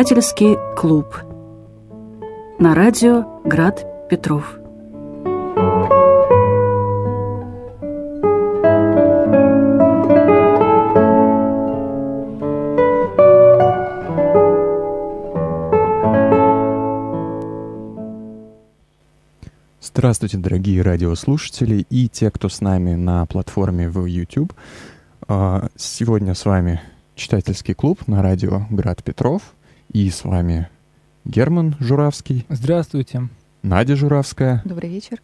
[0.00, 1.14] Читательский клуб.
[2.58, 4.58] На радио Град Петров.
[19.82, 24.54] Здравствуйте, дорогие радиослушатели и те, кто с нами на платформе в YouTube.
[25.28, 26.80] А, сегодня с вами
[27.16, 29.42] читательский клуб на радио Град Петров.
[29.92, 30.68] И с вами
[31.24, 32.46] Герман Журавский.
[32.48, 33.28] Здравствуйте.
[33.64, 34.62] Надя Журавская.
[34.64, 35.20] Добрый вечер.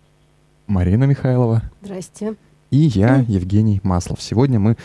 [0.67, 1.63] Марина Михайлова.
[1.83, 2.35] Здрасте.
[2.73, 4.21] И я, Евгений Маслов.
[4.21, 4.77] Сегодня мы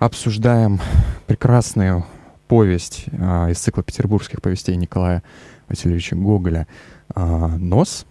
[0.00, 0.80] обсуждаем
[1.28, 2.04] прекрасную
[2.48, 5.22] повесть а, из цикла петербургских повестей Николая
[5.68, 6.66] Васильевича Гоголя
[7.14, 8.06] а, «Нос»,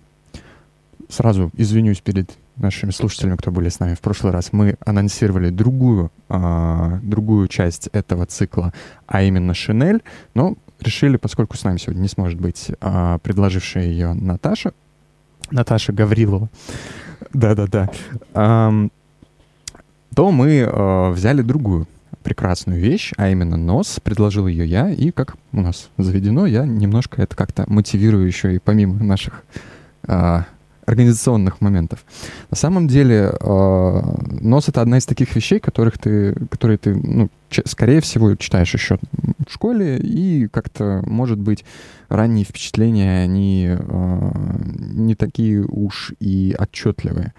[1.10, 4.54] сразу извинюсь перед нашими слушателями, кто были с нами в прошлый раз.
[4.54, 8.74] Мы анонсировали другую, э, другую часть этого цикла,
[9.08, 14.14] а именно «Шинель», но решили, поскольку с нами сегодня не сможет быть э, предложившая ее
[14.14, 14.74] Наташа,
[15.52, 16.50] Наташа Гаврилова,
[17.34, 17.90] да-да-да,
[20.16, 21.88] то мы э, взяли другую
[22.24, 24.00] прекрасную вещь, а именно нос.
[24.04, 28.60] Предложил ее я, и как у нас заведено, я немножко это как-то мотивирую еще и
[28.60, 29.44] помимо наших
[30.08, 30.42] э,
[30.90, 32.04] организационных моментов.
[32.50, 34.02] На самом деле э,
[34.42, 37.30] нос— это одна из таких вещей, которых ты, которые ты, ну,
[37.66, 38.98] скорее всего, читаешь еще
[39.48, 41.64] в школе, и как-то, может быть,
[42.10, 44.32] ранние впечатления, они э,
[44.80, 47.34] не такие уж и отчетливые.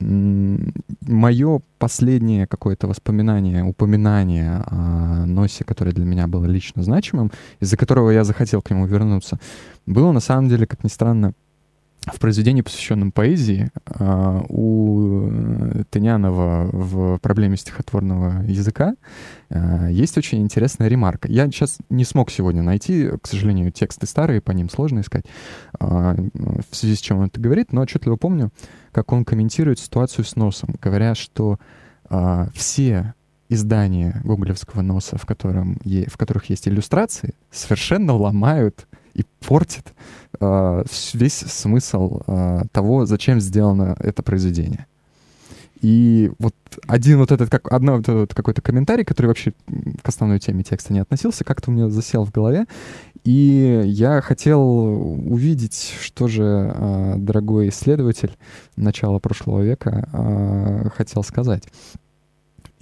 [0.00, 8.10] Мое последнее какое-то воспоминание, упоминание о носе, которое для меня было лично значимым, из-за которого
[8.10, 9.38] я захотел к нему вернуться,
[9.86, 11.32] было на самом деле, как ни странно,
[12.12, 15.28] в произведении, посвященном поэзии, а, у
[15.90, 18.94] Тынянова в проблеме стихотворного языка
[19.48, 21.28] а, есть очень интересная ремарка.
[21.30, 25.24] Я сейчас не смог сегодня найти, к сожалению, тексты старые, по ним сложно искать,
[25.78, 26.14] а,
[26.70, 28.50] в связи с чем он это говорит, но отчетливо помню,
[28.92, 31.58] как он комментирует ситуацию с носом, говоря, что
[32.52, 33.14] все
[33.48, 41.34] издания гоголевского носа, в, котором, в которых есть иллюстрации, совершенно ломают и портит э, весь
[41.34, 44.86] смысл э, того, зачем сделано это произведение.
[45.80, 46.54] И вот
[46.86, 49.52] один вот этот, как, одно вот этот какой-то комментарий, который вообще
[50.02, 52.64] к основной теме текста не относился, как-то у меня засел в голове.
[53.24, 58.36] И я хотел увидеть, что же э, дорогой исследователь
[58.76, 61.64] начала прошлого века хотел сказать.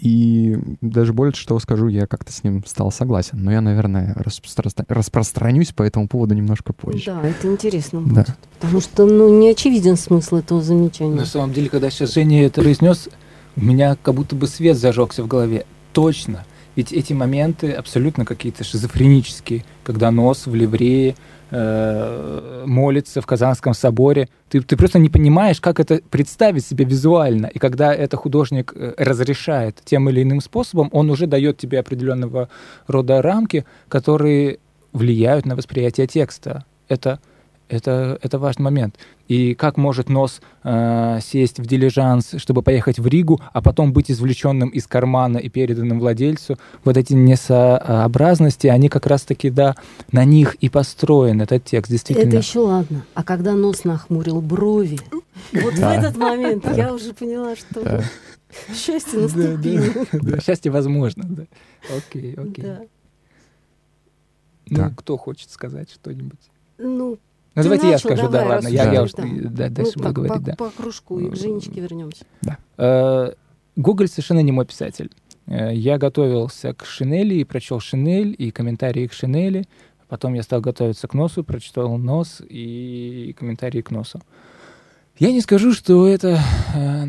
[0.02, 3.40] И даже больше того скажу, я как-то с ним стал согласен.
[3.40, 7.04] Но я, наверное, распро- распространюсь по этому поводу немножко позже.
[7.06, 8.14] Да, это интересно будет.
[8.14, 8.36] Да.
[8.58, 11.14] Потому что ну, не очевиден смысл этого замечания.
[11.14, 13.08] На самом деле, когда сейчас Женя это произнес,
[13.54, 15.66] у меня как будто бы свет зажегся в голове.
[15.92, 16.44] Точно.
[16.74, 21.14] Ведь эти моменты абсолютно какие-то шизофренические, когда нос в ливрее,
[21.54, 24.30] Э, молится в Казанском соборе.
[24.48, 27.44] Ты, ты просто не понимаешь, как это представить себе визуально.
[27.44, 32.48] И когда это художник э, разрешает тем или иным способом, он уже дает тебе определенного
[32.86, 34.60] рода рамки, которые
[34.94, 36.64] влияют на восприятие текста.
[36.88, 37.20] Это
[37.68, 38.96] это, это важный момент.
[39.32, 44.10] И как может нос э, сесть в дилижанс, чтобы поехать в Ригу, а потом быть
[44.10, 46.58] извлеченным из кармана и переданным владельцу?
[46.84, 49.74] Вот эти несообразности, они как раз-таки, да,
[50.10, 52.28] на них и построен этот текст, действительно.
[52.28, 53.06] Это еще ладно.
[53.14, 54.98] А когда нос нахмурил брови,
[55.52, 58.04] вот в этот момент я уже поняла, что
[58.74, 60.42] счастье наступило.
[60.42, 61.44] Счастье возможно, да.
[61.96, 62.66] Окей, окей.
[64.68, 66.50] Ну, кто хочет сказать что-нибудь?
[66.76, 67.16] Ну,
[67.54, 70.54] ну, давайте я скажу, да, ладно, я, я уж да, дальше буду говорить, да.
[70.56, 72.24] По кружку и к Женечке вернемся.
[72.40, 72.58] Да.
[72.78, 73.32] Э,
[73.76, 75.10] Гоголь совершенно не мой писатель.
[75.46, 79.66] Э, я готовился к Шинели и прочел Шинель и комментарии к Шинели.
[80.08, 84.20] Потом я стал готовиться к носу, прочитал нос и комментарии к носу.
[85.18, 86.40] Я не скажу, что это
[86.74, 87.04] э,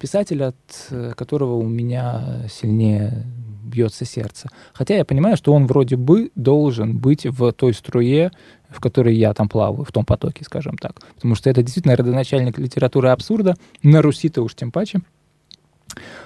[0.00, 3.26] писатель, от которого у меня сильнее
[3.74, 4.48] бьется сердце.
[4.72, 8.30] Хотя я понимаю, что он вроде бы должен быть в той струе,
[8.68, 11.00] в которой я там плаваю, в том потоке, скажем так.
[11.14, 15.00] Потому что это действительно родоначальник литературы абсурда, на Руси-то уж тем паче.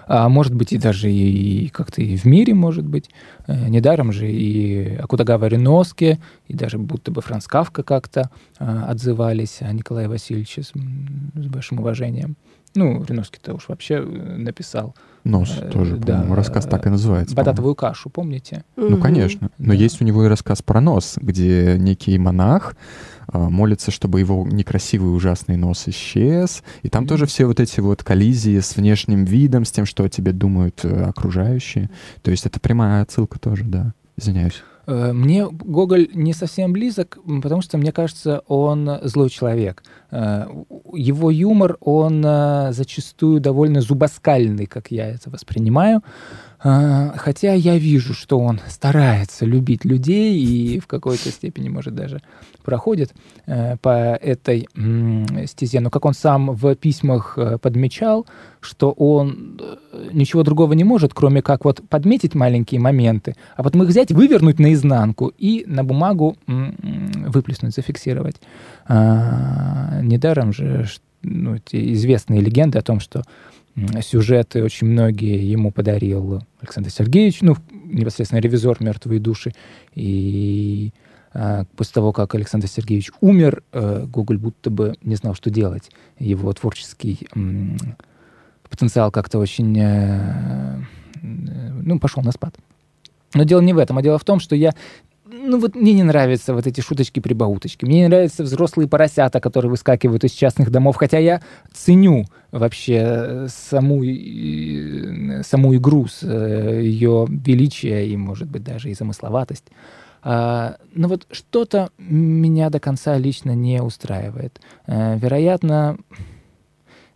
[0.07, 3.11] А может быть, и даже и как-то и в мире, может быть.
[3.47, 9.59] Э, недаром же и Акутагава Реноске, и даже будто бы Франц Кавка как-то а, отзывались
[9.61, 12.37] о Николае Васильевиче с, с большим уважением.
[12.75, 14.95] Ну, Реновский-то уж вообще э, написал.
[15.29, 17.37] Нос э, тоже, да, по-моему, рассказ так и называется.
[17.37, 18.65] Бататовую кашу, помните?
[18.77, 19.51] Ну, конечно.
[19.59, 19.75] Но да.
[19.75, 22.75] есть у него и рассказ про нос, где некий монах
[23.33, 26.63] э, молится, чтобы его некрасивый ужасный нос исчез.
[26.83, 27.09] И там mm-hmm.
[27.09, 30.85] тоже все вот эти вот коллизии с внешним видом, с тем, что о тебе думают
[30.85, 31.91] э, окружающие.
[32.23, 33.93] То есть это прямая отсылка тоже, да.
[34.17, 34.63] Извиняюсь.
[34.89, 39.83] Э, мне Гоголь не совсем близок, потому что, мне кажется, он злой человек.
[40.11, 40.47] Э,
[40.95, 46.03] его юмор, он э, зачастую довольно зубоскальный, как я это воспринимаю.
[46.61, 52.21] Хотя я вижу, что он старается любить людей и в какой-то степени, может, даже
[52.65, 53.13] проходит
[53.47, 54.69] по этой
[55.47, 55.81] стезе.
[55.81, 58.27] Но как он сам в письмах подмечал,
[58.61, 59.61] что он
[60.13, 64.59] ничего другого не может, кроме как вот подметить маленькие моменты, а потом их взять, вывернуть
[64.59, 68.37] наизнанку и на бумагу выплеснуть, зафиксировать.
[68.87, 70.87] А, недаром же
[71.23, 73.23] ну, эти известные легенды о том, что
[74.03, 79.53] сюжеты очень многие ему подарил Александр Сергеевич, ну, непосредственно ревизор «Мертвые души».
[79.95, 80.93] И
[81.33, 85.91] а, после того, как Александр Сергеевич умер, э, Гоголь будто бы не знал, что делать.
[86.19, 87.29] Его творческий
[88.69, 90.81] потенциал как-то очень, э,
[91.23, 92.55] ну, пошел на спад.
[93.35, 94.75] Но дело не в этом, а дело в том, что я
[95.49, 97.85] ну вот мне не нравятся вот эти шуточки-прибауточки.
[97.85, 100.97] Мне не нравятся взрослые поросята, которые выскакивают из частных домов.
[100.97, 101.43] Хотя я
[101.73, 109.65] ценю вообще э, саму, э, саму игру, ее величие и, может быть, даже и замысловатость.
[110.23, 114.61] А, но вот что-то меня до конца лично не устраивает.
[114.87, 115.99] Вероятно,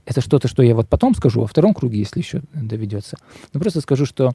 [0.05, 3.17] это что-то, что я вот потом скажу во втором круге, если еще доведется.
[3.53, 4.33] Но просто скажу, что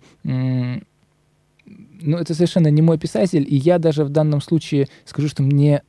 [2.01, 5.83] ну, это совершенно не мой писатель, и я даже в данном случае скажу, что мне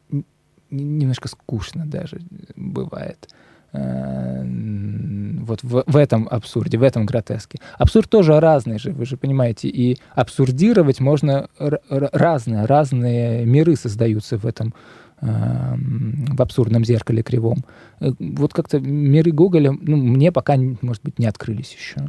[0.70, 2.20] немножко скучно даже
[2.56, 3.28] бывает.
[3.72, 4.42] Э,
[5.40, 7.58] вот в, в этом абсурде, в этом гротеске.
[7.78, 14.46] Абсурд тоже разный же, вы же понимаете, и абсурдировать можно разное, разные миры создаются в
[14.46, 14.74] этом
[15.20, 17.64] в абсурдном зеркале кривом.
[17.98, 22.08] Э, вот как-то миры Гоголя, ну, мне пока, может быть, не открылись еще.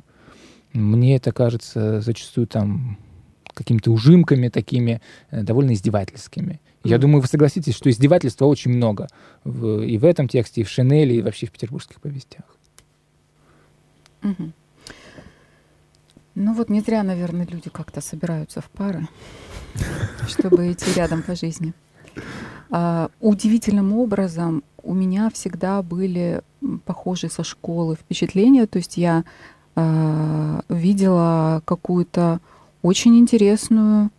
[0.74, 3.00] Мне это кажется зачастую там
[3.60, 5.02] какими-то ужимками такими,
[5.32, 6.60] э, довольно издевательскими.
[6.84, 9.08] Я думаю, вы согласитесь, что издевательства очень много
[9.44, 12.46] в, и в этом тексте, и в Шинели, и вообще в петербургских повестях.
[14.22, 14.52] Mm-hmm.
[16.36, 19.08] Ну вот не зря, наверное, люди как-то собираются в пары,
[20.28, 21.74] чтобы идти рядом по жизни.
[22.70, 26.42] А, удивительным образом у меня всегда были
[26.86, 28.68] похожие со школы впечатления.
[28.68, 29.26] То есть я
[29.76, 32.40] а, видела какую-то
[32.82, 34.10] очень интересную,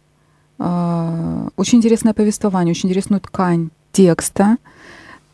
[0.59, 4.57] а, очень интересное повествование, очень интересную ткань текста,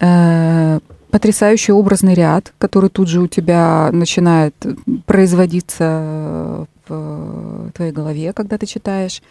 [0.01, 0.79] э,
[1.11, 4.55] потрясающий образный ряд, который тут же у тебя начинает
[5.07, 9.23] производиться в твоей голове, когда ты читаешь.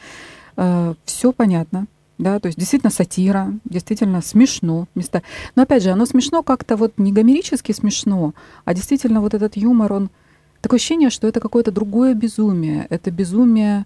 [0.57, 1.87] Э, Все понятно,
[2.17, 5.21] да, то есть действительно сатира, действительно смешно места.
[5.55, 8.33] Но опять же, оно смешно как-то вот не гомерически смешно,
[8.63, 10.09] а действительно вот этот юмор, он
[10.65, 13.85] такое ощущение, что это какое-то другое безумие, это безумие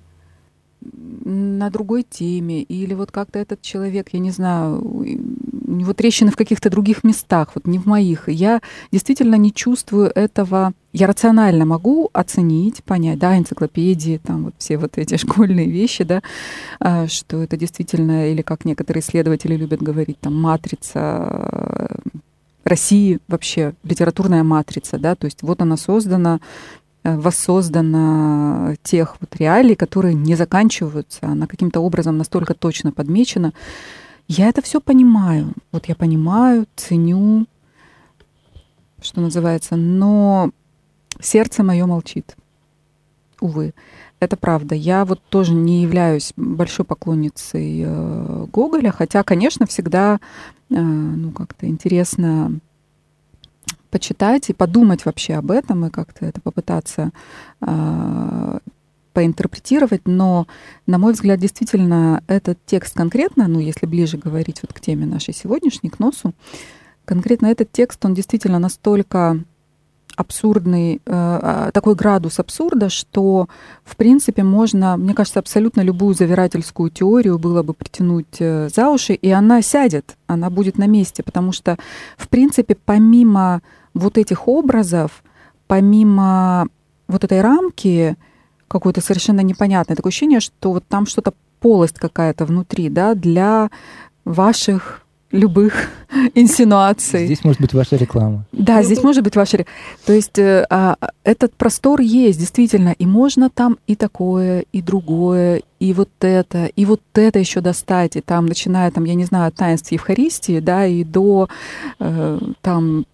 [0.81, 6.37] на другой теме, или вот как-то этот человек, я не знаю, у него трещины в
[6.37, 8.29] каких-то других местах, вот не в моих.
[8.29, 8.61] Я
[8.93, 10.71] действительно не чувствую этого.
[10.93, 16.21] Я рационально могу оценить, понять, да, энциклопедии, там вот все вот эти школьные вещи, да,
[16.79, 21.89] а, что это действительно, или как некоторые исследователи любят говорить, там, матрица
[22.63, 26.39] России вообще, литературная матрица, да, то есть вот она создана
[27.01, 33.53] Э, воссоздана тех вот реалий, которые не заканчиваются, она каким-то образом настолько точно подмечена.
[34.27, 35.53] Я это все понимаю.
[35.71, 37.45] Вот я понимаю, ценю,
[39.01, 40.51] что называется, но
[41.21, 42.35] сердце мое молчит.
[43.39, 43.73] Увы,
[44.19, 44.75] это правда.
[44.75, 51.67] Я вот тоже не являюсь большой поклонницей э, Гоголя, хотя, конечно, всегда э, ну как-то
[51.67, 52.59] интересно
[53.89, 57.11] почитать и подумать вообще об этом и как-то это попытаться
[57.61, 58.59] э,
[59.13, 60.47] поинтерпретировать, но,
[60.85, 65.33] на мой взгляд, действительно этот текст конкретно, ну, если ближе говорить вот к теме нашей
[65.33, 66.33] сегодняшней, к носу,
[67.05, 69.43] конкретно этот текст, он действительно настолько
[70.19, 73.47] абсурдный, э, такой градус абсурда, что,
[73.85, 79.13] в принципе, можно, мне кажется, абсолютно любую завирательскую теорию было бы притянуть э, за уши,
[79.13, 81.77] и она сядет, она будет на месте, потому что,
[82.17, 83.61] в принципе, помимо
[83.93, 85.23] вот этих образов,
[85.67, 86.67] помимо
[87.07, 88.17] вот этой рамки,
[88.67, 93.69] какой-то совершенно непонятной, такое ощущение, что вот там что-то полость какая-то внутри, да, для
[94.25, 95.89] ваших любых
[96.35, 97.25] инсинуаций.
[97.25, 98.45] Здесь может быть ваша реклама.
[98.51, 99.77] Да, здесь может быть ваша реклама.
[100.05, 105.61] То есть э, а, этот простор есть, действительно, и можно там и такое, и другое,
[105.79, 109.47] и вот это, и вот это еще достать, и там, начиная, там, я не знаю,
[109.47, 111.47] от таинств Евхаристии, да, и до
[111.99, 113.05] э, там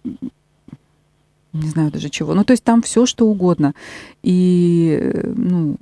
[1.52, 2.34] не знаю даже чего.
[2.34, 3.74] Ну, то есть там все что угодно.
[4.22, 5.76] И, э, ну,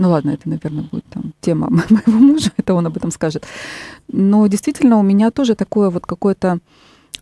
[0.00, 3.46] Ну ладно, это, наверное, будет там тема моего мужа, это он об этом скажет.
[4.08, 6.58] Но действительно у меня тоже такое вот какое-то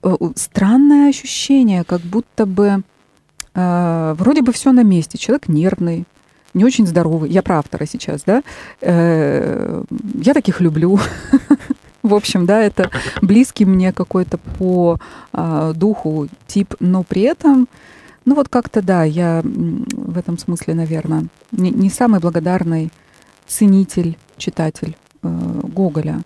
[0.03, 2.85] э, странное ощущение, как будто бы
[3.55, 5.19] э, вроде бы все на месте.
[5.19, 6.05] Человек нервный,
[6.55, 7.31] не очень здоровый.
[7.31, 8.45] Я про автора сейчас, да.
[8.81, 9.83] Э,
[10.15, 11.01] я таких люблю.
[12.05, 15.01] В общем, да, это близкий мне какой-то по
[15.33, 17.67] э, духу тип, но при этом
[18.29, 22.91] ну вот как-то да, я в этом смысле, наверное, не, не самый благодарный
[23.47, 26.21] ценитель, читатель э, Гоголя.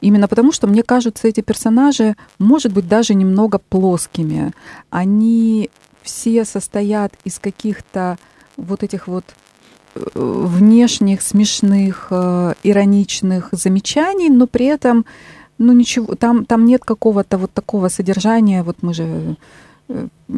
[0.00, 4.52] Именно потому, что мне кажутся эти персонажи, может быть, даже немного плоскими.
[4.90, 5.70] Они
[6.02, 8.16] все состоят из каких-то
[8.56, 9.24] вот этих вот
[9.96, 15.04] э, внешних, смешных, э, ироничных замечаний, но при этом,
[15.58, 19.36] ну ничего, там, там нет какого-то вот такого содержания, вот мы же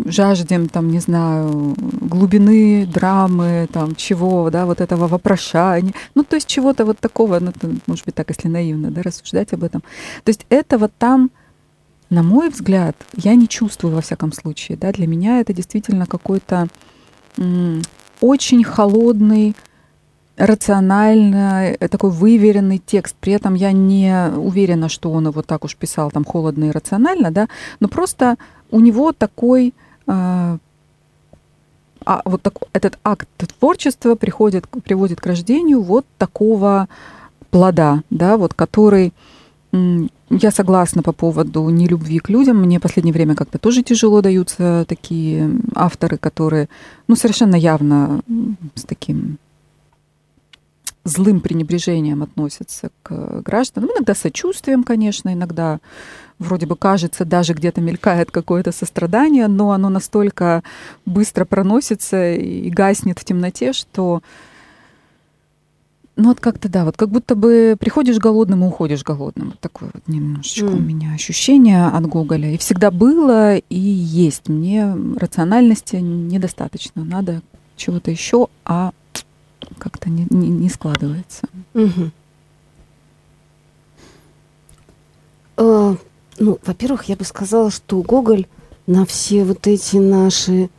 [0.07, 5.93] жаждем, там, не знаю, глубины драмы, там, чего, да, вот этого вопрошания.
[6.15, 9.53] Ну, то есть чего-то вот такого, ну, это, может быть, так, если наивно, да, рассуждать
[9.53, 9.83] об этом.
[10.25, 11.31] То есть это вот там,
[12.11, 16.69] на мой взгляд, я не чувствую, во всяком случае, да, для меня это действительно какой-то
[17.37, 17.83] м-
[18.21, 19.55] очень холодный,
[20.37, 23.17] рациональный, э, такой выверенный текст.
[23.21, 27.31] При этом я не уверена, что он его так уж писал там холодно и рационально,
[27.31, 27.49] да,
[27.81, 28.37] но просто
[28.73, 29.73] у него такой
[30.09, 30.59] а,
[32.05, 36.89] а, вот так, этот акт творчества приходит, приводит к рождению вот такого
[37.51, 39.13] плода, да, вот который
[39.73, 42.59] я согласна по поводу нелюбви к людям.
[42.59, 46.69] Мне в последнее время как-то тоже тяжело даются такие авторы, которые,
[47.09, 48.21] ну, совершенно явно
[48.75, 49.39] с таким
[51.05, 53.91] злым пренебрежением относятся к гражданам.
[53.95, 55.81] Иногда сочувствием, конечно, иногда
[56.43, 60.63] вроде бы кажется, даже где-то мелькает какое-то сострадание, но оно настолько
[61.07, 64.23] быстро проносится и гаснет в темноте, что
[66.17, 69.51] ну вот как-то да, вот как будто бы приходишь голодным и уходишь голодным.
[69.51, 70.77] Вот такое вот немножечко mm.
[70.77, 72.53] у меня ощущение от Гоголя.
[72.53, 74.49] И всегда было, и есть.
[74.49, 77.03] Мне рациональности недостаточно.
[77.03, 77.41] Надо
[77.77, 78.93] чего-то еще, а
[79.79, 81.49] как-то не, не, не складывается.
[81.75, 82.11] Mm-hmm.
[86.39, 88.47] Ну, во-первых, я бы сказала, что Гоголь
[88.87, 90.71] на все вот эти наши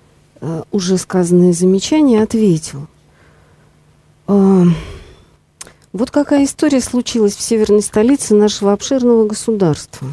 [0.41, 2.87] э, уже сказанные замечания ответил.
[4.27, 4.63] Э,
[5.93, 10.07] вот какая история случилась в северной столице нашего обширного государства.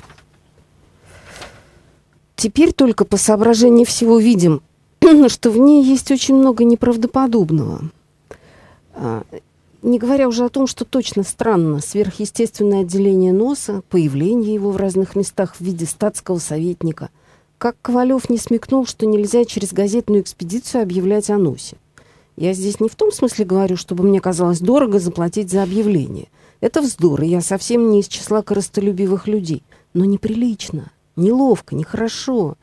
[2.37, 4.62] Теперь только по соображению всего видим,
[5.28, 7.90] что в ней есть очень много неправдоподобного.
[9.83, 15.17] Не говоря уже о том, что точно странно, сверхъестественное отделение носа, появление его в разных
[15.17, 17.09] местах в виде статского советника.
[17.57, 21.79] Как Ковалев не смекнул, что нельзя через газетную экспедицию объявлять о носе.
[22.37, 26.29] Я здесь не в том смысле говорю, чтобы мне казалось дорого заплатить за объявление.
[26.61, 29.63] Это вздор, и я совсем не из числа корыстолюбивых людей.
[29.95, 32.57] Но неприлично, неловко, нехорошо.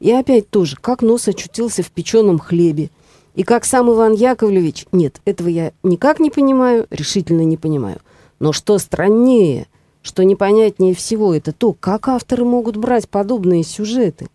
[0.00, 2.90] И опять тоже, как нос очутился в печеном хлебе,
[3.38, 4.86] и как сам Иван Яковлевич...
[4.90, 8.00] Нет, этого я никак не понимаю, решительно не понимаю.
[8.40, 9.68] Но что страннее,
[10.02, 14.26] что непонятнее всего, это то, как авторы могут брать подобные сюжеты.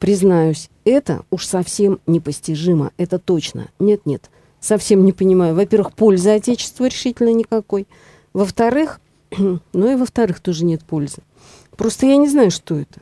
[0.00, 3.68] Признаюсь, это уж совсем непостижимо, это точно.
[3.78, 4.28] Нет-нет,
[4.58, 5.54] совсем не понимаю.
[5.54, 7.86] Во-первых, пользы Отечеству решительно никакой.
[8.32, 9.00] Во-вторых,
[9.38, 11.18] ну и во-вторых, тоже нет пользы.
[11.76, 13.00] Просто я не знаю, что это.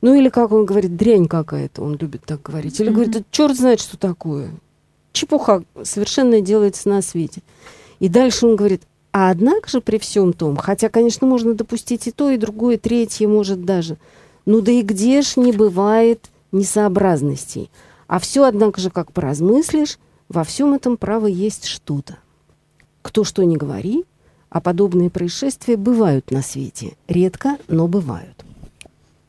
[0.00, 2.80] Ну или, как он говорит, дрянь какая-то, он любит так говорить.
[2.80, 2.94] Или mm-hmm.
[2.94, 4.50] говорит, черт знает, что такое
[5.12, 7.42] чепуха совершенно делается на свете.
[7.98, 12.12] И дальше он говорит, а однако же при всем том, хотя, конечно, можно допустить и
[12.12, 13.96] то, и другое, и третье, может даже,
[14.46, 17.70] ну да и где ж не бывает несообразностей.
[18.06, 19.98] А все, однако же, как поразмыслишь,
[20.28, 22.18] во всем этом право есть что-то.
[23.02, 24.04] Кто что ни говори,
[24.50, 26.96] а подобные происшествия бывают на свете.
[27.06, 28.44] Редко, но бывают.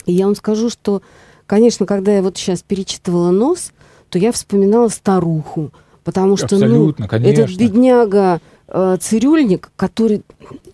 [0.05, 1.01] И я вам скажу, что,
[1.45, 3.71] конечно, когда я вот сейчас перечитывала «Нос»,
[4.09, 5.71] то я вспоминала старуху,
[6.03, 10.23] потому что ну, этот бедняга э, цирюльник, который,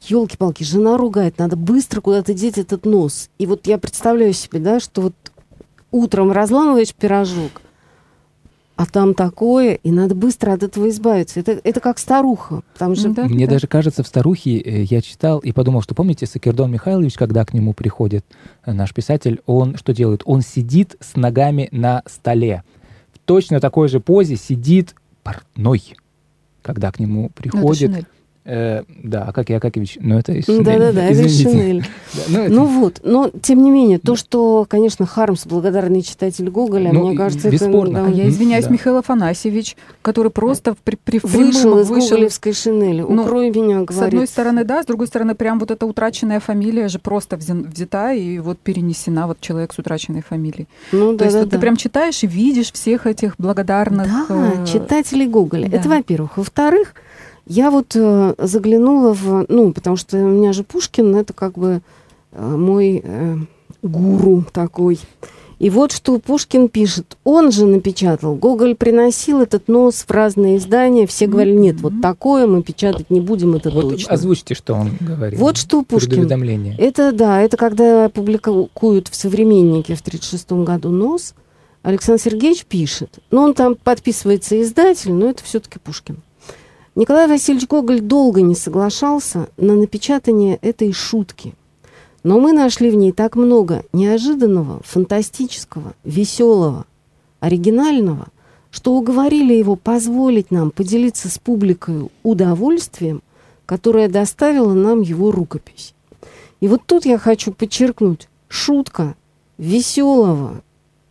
[0.02, 3.30] елки-палки, жена ругает, надо быстро куда-то деть этот нос.
[3.38, 5.14] И вот я представляю себе, да, что вот
[5.92, 7.62] утром разламываешь пирожок,
[8.76, 11.40] а там такое, и надо быстро от этого избавиться.
[11.40, 12.62] Это, это как старуха.
[12.74, 13.10] Потому что...
[13.10, 13.54] Да, Мне да.
[13.54, 17.54] даже кажется, в «Старухе» э, я читал и подумал, что помните, Сакердон Михайлович, когда к
[17.54, 18.26] нему приходит
[18.66, 20.24] э, наш писатель, он что делает?
[20.26, 22.64] Он сидит с ногами на столе
[23.26, 25.96] точно такой же позе сидит портной,
[26.62, 28.08] когда к нему приходит.
[28.48, 30.64] Э, да, Акакий Акакевич, но это из Шанель.
[30.64, 31.84] Да-да-да, это из Шанель.
[32.14, 32.54] Да, ну, это...
[32.54, 37.18] ну вот, но тем не менее, то, что, конечно, Хармс, благодарный читатель Гоголя, ну, мне
[37.18, 37.98] кажется, бесспорно.
[37.98, 38.08] это...
[38.08, 38.72] А я извиняюсь, да.
[38.72, 42.12] Михаил Афанасьевич, который просто при, при вышел из вышел...
[42.12, 43.96] гоголевской Шинели, ну, укрой меня, говорит.
[43.96, 48.14] С одной стороны, да, с другой стороны, прям вот эта утраченная фамилия же просто взята
[48.14, 50.68] и вот перенесена вот человек с утраченной фамилией.
[50.92, 51.58] Ну, да, то есть да, вот да.
[51.58, 54.06] ты прям читаешь и видишь всех этих благодарных...
[54.06, 54.66] Да, э...
[54.68, 55.68] читателей Гоголя.
[55.68, 55.78] Да.
[55.78, 56.38] Это во-первых.
[56.38, 56.94] Во-вторых,
[57.48, 59.46] я вот э, заглянула в...
[59.50, 61.82] Ну, потому что у меня же Пушкин, это как бы
[62.32, 63.38] э, мой э,
[63.82, 65.00] гуру такой.
[65.60, 67.18] И вот что Пушкин пишет.
[67.24, 68.36] Он же напечатал.
[68.36, 71.08] Гоголь приносил этот нос в разные издания.
[71.08, 74.14] Все говорили, нет, вот такое мы печатать не будем, это вот точно.
[74.14, 75.40] Озвучьте, что он говорит.
[75.40, 76.76] Вот что Пушкин.
[76.78, 81.34] Это, да, это когда публикуют в «Современнике» в 1936 году нос,
[81.84, 83.20] Александр Сергеевич пишет.
[83.32, 86.18] Но он там подписывается издатель, но это все-таки Пушкин.
[86.96, 91.54] Николай Васильевич Гоголь долго не соглашался на напечатание этой шутки.
[92.24, 96.86] Но мы нашли в ней так много неожиданного, фантастического, веселого,
[97.42, 98.28] оригинального,
[98.72, 103.22] что уговорили его позволить нам поделиться с публикой удовольствием,
[103.66, 105.94] которое доставила нам его рукопись.
[106.62, 109.16] И вот тут я хочу подчеркнуть, шутка
[109.58, 110.62] веселого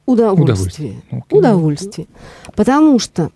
[0.07, 1.03] удовольствия.
[1.11, 1.29] Удовольствие.
[1.31, 2.07] удовольствие.
[2.57, 3.31] Потому что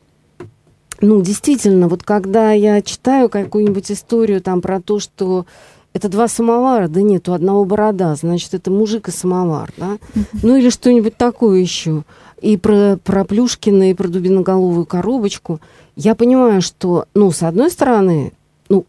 [1.00, 5.47] ну, действительно, вот когда я читаю какую-нибудь историю там про то, что
[5.93, 9.99] это два самовара, да нет, у одного борода, значит, это мужик и самовар, да?
[10.43, 12.05] Ну, или что-нибудь такое еще.
[12.40, 15.61] И про, про Плюшкина, и про дубиноголовую коробочку.
[15.97, 18.33] Я понимаю, что, ну, с одной стороны,
[18.69, 18.85] ну,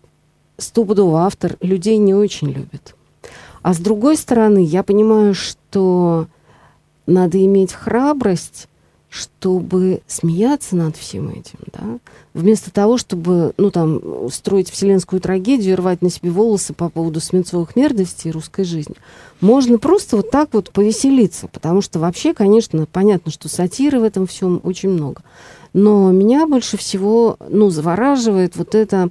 [0.57, 2.95] стопудово автор людей не очень любит.
[3.61, 6.27] А с другой стороны, я понимаю, что
[7.07, 8.67] надо иметь храбрость
[9.09, 11.99] чтобы смеяться над всем этим, да,
[12.35, 17.19] вместо того, чтобы, ну, там, строить вселенскую трагедию и рвать на себе волосы по поводу
[17.19, 18.95] свинцовых мердостей русской жизни,
[19.41, 24.27] можно просто вот так вот повеселиться, потому что вообще, конечно, понятно, что сатиры в этом
[24.27, 25.23] всем очень много.
[25.73, 29.09] Но меня больше всего, ну, завораживает вот эта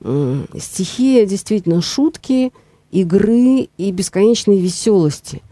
[0.00, 2.52] э, стихия действительно шутки,
[2.90, 5.42] игры и бесконечной веселости.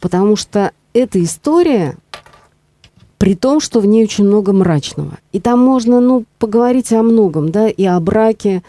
[0.00, 1.96] Потому что эта история,
[3.24, 5.16] при том, что в ней очень много мрачного.
[5.32, 8.62] И там можно, ну, поговорить о многом, да, и о браке,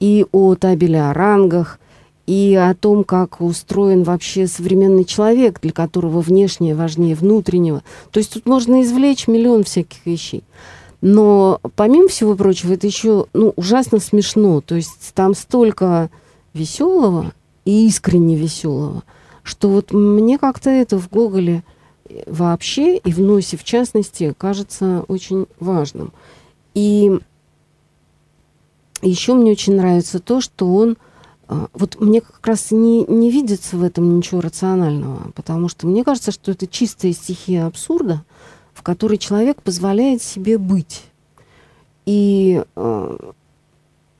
[0.00, 1.80] и о табеле о рангах,
[2.26, 7.82] и о том, как устроен вообще современный человек, для которого внешнее важнее внутреннего.
[8.10, 10.44] То есть тут можно извлечь миллион всяких вещей.
[11.00, 14.60] Но помимо всего прочего, это еще ну, ужасно смешно.
[14.60, 16.10] То есть там столько
[16.52, 17.32] веселого
[17.64, 19.04] и искренне веселого,
[19.42, 21.62] что вот мне как-то это в Гоголе
[22.26, 26.12] вообще и в носе в частности кажется очень важным.
[26.74, 27.18] И
[29.02, 30.96] еще мне очень нравится то, что он
[31.52, 36.02] а, вот мне как раз не, не видится в этом ничего рационального, потому что мне
[36.02, 38.24] кажется, что это чистая стихия абсурда,
[38.72, 41.02] в которой человек позволяет себе быть.
[42.06, 43.32] И, а,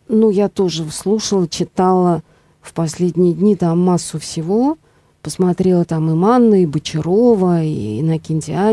[0.08, 2.22] ну, я тоже слушала, читала
[2.60, 4.76] в последние дни там массу всего,
[5.22, 8.70] посмотрела там и Манна, и Бочарова, и Иннокентия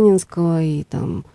[0.62, 1.26] и там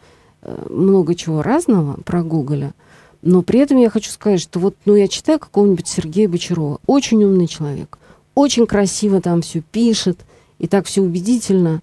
[0.43, 2.75] э, много чего разного про Гоголя.
[3.23, 6.79] Но при этом я хочу сказать, что вот, ну, я читаю какого-нибудь Сергея Бочарова.
[6.87, 7.99] Очень умный человек.
[8.35, 10.19] Очень красиво там все пишет.
[10.59, 11.81] И так все убедительно.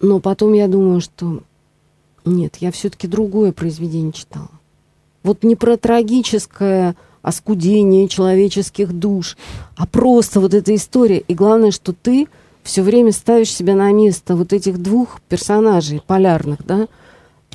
[0.00, 1.42] Но потом я думаю, что
[2.24, 4.50] нет, я все-таки другое произведение читала.
[5.22, 9.36] Вот не про трагическое оскудение человеческих душ,
[9.76, 11.18] а просто вот эта история.
[11.18, 12.28] И главное, что ты
[12.66, 16.88] все время ставишь себя на место вот этих двух персонажей полярных, да,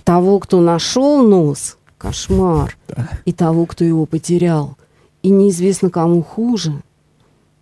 [0.04, 3.10] того, кто нашел нос, кошмар, да.
[3.26, 4.78] и того, кто его потерял.
[5.22, 6.82] И неизвестно, кому хуже.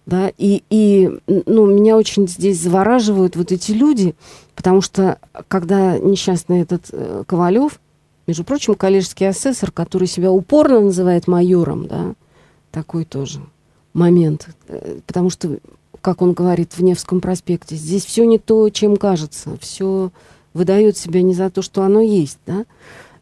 [0.06, 4.16] Да, и, и ну, меня очень здесь завораживают вот эти люди,
[4.56, 7.80] потому что когда несчастный этот э, Ковалев,
[8.26, 12.14] между прочим, коллежский асессор, который себя упорно называет майором, да,
[12.72, 13.42] такой тоже
[13.94, 15.60] момент, э, потому что
[16.02, 20.12] как он говорит в Невском проспекте, здесь все не то, чем кажется, все
[20.54, 22.66] выдает себя не за то, что оно есть, да.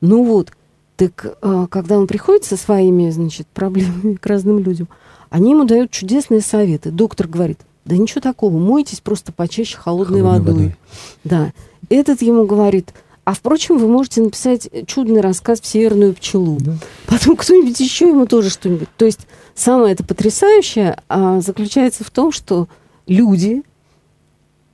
[0.02, 0.52] Ну вот,
[0.96, 4.88] так а, когда он приходит со своими, значит, проблемами к разным людям,
[5.30, 6.92] они ему дают чудесные советы.
[6.92, 10.54] Доктор говорит, да ничего такого, мойтесь просто почаще холодной, холодной водой.
[10.54, 10.76] водой.
[11.24, 11.54] Да.
[11.90, 16.58] Этот ему говорит, а впрочем, вы можете написать чудный рассказ в «Северную пчелу».
[16.62, 16.74] Да.
[17.08, 18.88] Потом кто-нибудь еще ему тоже что-нибудь.
[18.98, 19.28] То есть
[19.58, 22.68] самое это потрясающее а, заключается в том, что
[23.08, 23.64] люди,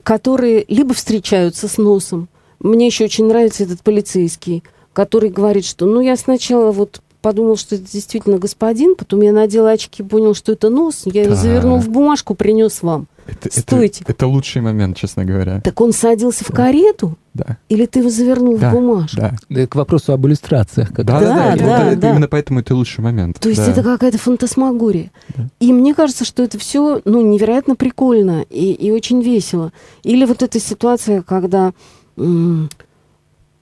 [0.04, 2.28] которые либо встречаются с носом,
[2.60, 7.76] мне еще очень нравится этот полицейский, который говорит, что ну я сначала вот подумал, что
[7.76, 8.96] это действительно господин.
[8.96, 11.04] Потом я надела очки, понял, что это нос.
[11.06, 11.36] Я Да.
[11.36, 13.08] завернул в бумажку, принес вам.
[13.26, 14.04] Это, это- Стойте.
[14.08, 15.62] Это, лучший момент, честно говоря.
[15.62, 17.18] Так он садился в карету?
[17.34, 17.58] Да.
[17.70, 19.18] Или ты его завернул Да, в бумажку?
[19.18, 19.36] Да.
[19.50, 20.90] Да, К вопросу об иллюстрациях.
[20.94, 22.10] как Да, да, да, Да, это- да, это да.
[22.12, 23.40] именно поэтому это лучший момент.
[23.40, 23.72] То есть да.
[23.72, 25.12] это какая-то фантасмагория.
[25.36, 25.48] Да.
[25.60, 29.72] И мне кажется, что это все ну, невероятно прикольно и, и очень весело.
[30.04, 31.74] Или вот эта ситуация, когда
[32.18, 32.70] м,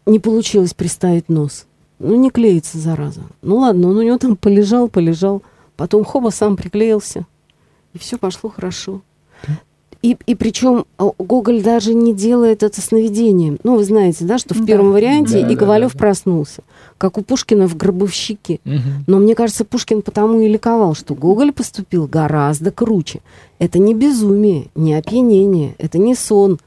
[0.06, 1.66] не получилось приставить нос.
[2.00, 3.22] Ну, не клеится, зараза.
[3.44, 5.44] Ну ладно, он у него там полежал, полежал.
[5.78, 7.26] Потом хоба сам приклеился.
[7.94, 9.02] И все пошло хорошо.
[10.02, 13.60] И, и причем а, Гоголь даже не делает это сновидением.
[13.64, 14.66] Ну, вы знаете, да, что в Да.
[14.66, 16.00] первом варианте Да, и Ковалев да, да.
[16.00, 16.64] проснулся.
[16.98, 18.60] Как у Пушкина в «Гробовщике».
[18.66, 19.04] Мгм.
[19.06, 23.20] Но мне кажется, Пушкин потому и ликовал, что Гоголь поступил гораздо круче.
[23.60, 26.58] Это не безумие, не опьянение, это не сон,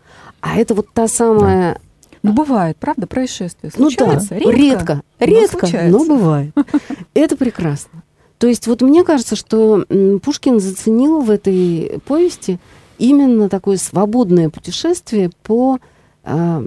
[0.40, 1.80] а это вот та самая...
[2.22, 3.70] Ну, бывает, правда, происшествия.
[3.76, 4.36] Ну да, Случается.
[4.36, 5.98] редко, но редко, случается.
[5.98, 6.54] но бывает.
[7.14, 8.02] Это прекрасно.
[8.38, 9.84] То есть вот мне кажется, что
[10.22, 12.58] Пушкин заценил в этой повести
[12.98, 15.78] именно такое свободное путешествие по
[16.24, 16.64] а,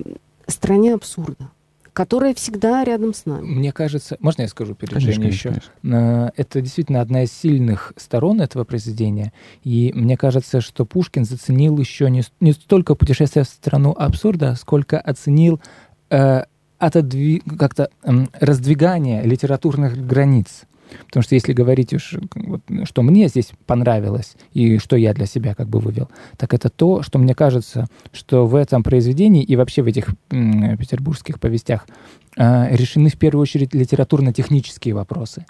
[0.47, 1.49] стране абсурда,
[1.93, 3.45] которая всегда рядом с нами.
[3.45, 5.61] Мне кажется, можно я скажу перед Конечно, Женей конечно, еще?
[5.83, 6.29] конечно.
[6.35, 9.33] Э, Это действительно одна из сильных сторон этого произведения.
[9.63, 14.99] И мне кажется, что Пушкин заценил еще не, не столько путешествие в страну абсурда, сколько
[14.99, 15.59] оценил
[16.09, 16.43] э,
[16.79, 20.63] отодви- как-то эм, раздвигание литературных границ.
[21.07, 22.15] Потому что если говорить уж,
[22.83, 27.01] что мне здесь понравилось и что я для себя как бы вывел, так это то,
[27.01, 31.87] что мне кажется, что в этом произведении и вообще в этих петербургских повестях
[32.37, 35.45] э, решены в первую очередь литературно-технические вопросы.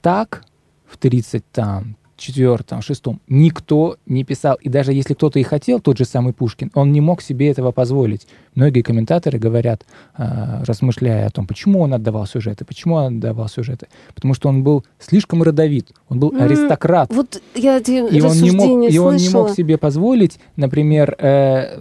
[0.00, 0.44] Так
[0.86, 4.56] в 30 там четвертом, шестом никто не писал.
[4.56, 7.72] И даже если кто-то и хотел, тот же самый Пушкин, он не мог себе этого
[7.72, 8.26] позволить.
[8.54, 13.86] Многие комментаторы говорят, а, размышляя о том, почему он отдавал сюжеты, почему он отдавал сюжеты.
[14.14, 17.10] Потому что он был слишком родовит, он был аристократ.
[17.14, 21.78] Вот я эти И он, не мог, и он не мог себе позволить, например, э,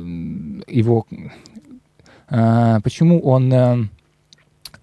[0.67, 1.05] его...
[2.29, 3.89] э, почему он...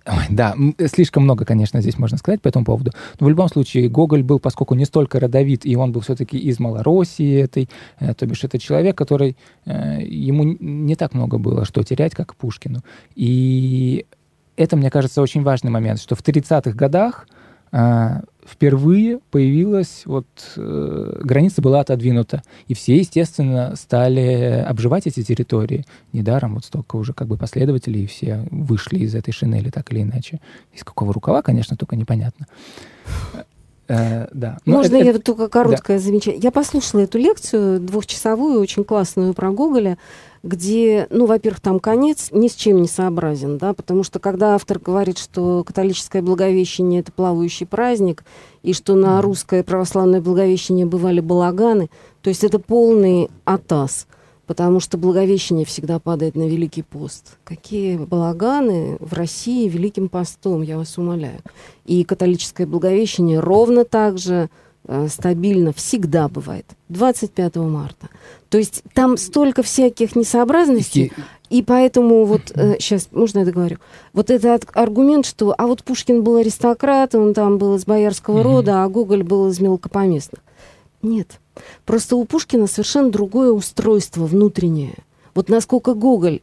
[0.05, 0.55] э, ой, да,
[0.87, 2.93] слишком много, конечно, здесь можно сказать по этому поводу.
[3.21, 6.59] Но в любом случае, Гоголь был, поскольку не столько родовит, и он был все-таки из
[6.59, 7.69] Малороссии этой,
[8.01, 9.37] э, то бишь это человек, который...
[9.67, 12.81] э, ему не так много было что терять, как Пушкину.
[13.15, 14.07] И
[14.57, 17.27] это, мне кажется, очень важный момент, что в 30-х годах
[17.77, 20.27] а, впервые появилась, вот
[20.57, 25.85] э, граница была отодвинута, и все, естественно, стали обживать эти территории.
[26.13, 30.41] Недаром вот столько уже как бы последователей, все вышли из этой шинели так или иначе.
[30.73, 32.47] Из какого рукава, конечно, только непонятно.
[33.87, 34.59] Э, да.
[34.65, 36.41] Но Можно это- я это- только короткое замечание?
[36.43, 39.99] Я послушала эту лекцию двухчасовую, очень классную про Гоголя,
[40.43, 44.79] где, ну, во-первых, там конец ни с чем не сообразен, да, потому что когда автор
[44.79, 48.25] говорит, что католическое Благовещение— это плавающий праздник,
[48.63, 51.89] и что на русское православное Благовещение бывали балаганы,
[52.23, 54.07] то есть это полный атас,
[54.47, 57.37] потому что Благовещение всегда падает на Великий пост.
[57.45, 61.41] Какие балаганы в России Великим постом, я вас умоляю.
[61.87, 64.49] И католическое Благовещение ровно так же
[64.87, 66.67] э, стабильно всегда бывает.
[66.91, 68.09] 25 марта.
[68.51, 71.11] То есть там столько всяких несообразностей,
[71.51, 73.79] и- поэтому вот сейчас, можно я договорю?
[74.13, 78.43] Вот этот аргумент, что а вот Пушкин был аристократ, он там был из боярского Мгм.
[78.45, 80.43] рода, а Гоголь был из мелкопоместных.
[81.03, 81.41] Нет.
[81.85, 84.95] Просто у Пушкина совершенно другое устройство внутреннее.
[85.35, 86.41] Вот насколько Гоголь,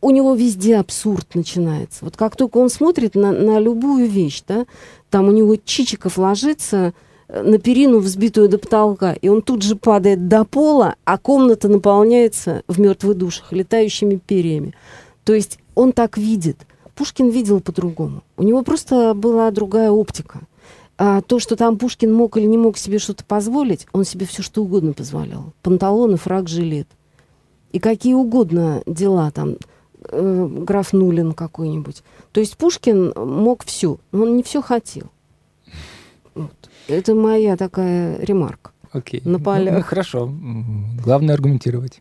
[0.00, 2.04] у него везде абсурд начинается.
[2.04, 4.66] Вот как только он смотрит на, на любую вещь, да,
[5.10, 6.92] там у него Чичиков ложится
[7.28, 11.68] э, на перину, взбитую до потолка, и он тут же падает до пола, а комната
[11.68, 14.74] наполняется в мертвых душах летающими перьями.
[15.24, 16.58] То есть он так видит.
[16.96, 18.22] Пушкин видел по-другому.
[18.36, 20.40] У него просто была другая оптика.
[21.04, 24.40] А то, что там Пушкин мог или не мог себе что-то позволить, он себе все
[24.40, 25.52] что угодно позволял.
[25.62, 26.86] Панталоны, фраг, жилет.
[27.72, 29.56] И какие угодно дела там,
[30.10, 32.04] э, граф Нулин какой-нибудь.
[32.30, 35.06] То есть Пушкин мог все, но он не все хотел.
[36.36, 36.52] Вот.
[36.86, 38.70] Это моя такая ремарка.
[38.92, 39.22] Окей.
[39.24, 39.74] на Ну, полях.
[39.78, 40.26] ну, хорошо.
[40.26, 42.00] М, Главное аргументировать.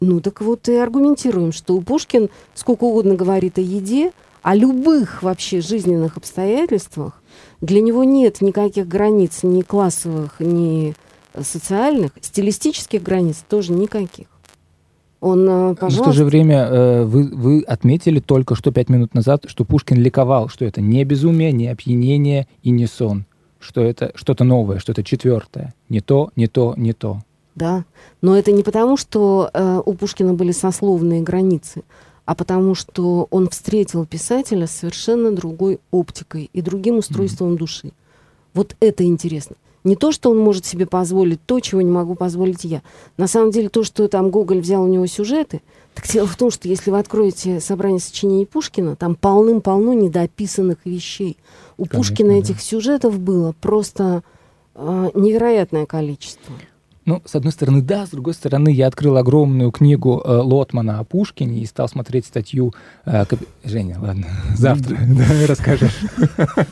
[0.00, 5.60] Ну так вот и аргументируем, что Пушкин сколько угодно говорит о еде, о любых вообще
[5.60, 7.21] жизненных обстоятельствах.
[7.62, 10.94] Для него нет никаких границ, ни классовых, ни
[11.40, 14.26] социальных, стилистических границ тоже никаких.
[15.20, 18.88] Он, э, Но в то пожалуйста, же время э, вы, вы отметили только что пять
[18.88, 23.26] минут назад, что Пушкин ликовал, что это не безумие, не опьянение и не сон,
[23.60, 25.72] что это что-то новое, что-то четвертое.
[25.88, 27.18] Не то, не то, не то.
[27.54, 27.84] да.
[28.20, 31.84] Но это не потому, что э, у Пушкина были сословные границы,
[32.24, 37.58] а потому что он встретил писателя с совершенно другой оптикой и другим устройством mm-hmm.
[37.58, 37.92] души.
[38.54, 39.56] Вот это интересно.
[39.84, 42.82] Не то, что он может себе позволить то, чего не могу позволить я.
[43.16, 45.60] На самом деле, то, что там Гоголь взял у него сюжеты,
[45.94, 51.36] так дело в том, что если вы откроете собрание сочинений Пушкина, там полным-полно недописанных вещей.
[51.76, 52.38] У Конечно, Пушкина да.
[52.38, 54.22] этих сюжетов было просто
[54.74, 56.54] э, невероятное количество.
[57.04, 61.04] Ну, с одной стороны, да, с другой стороны, я открыл огромную книгу э, Лотмана о
[61.04, 62.74] Пушкине и стал смотреть статью...
[63.04, 63.40] Э, кап...
[63.64, 64.96] Женя, ладно, завтра
[65.48, 65.98] расскажешь.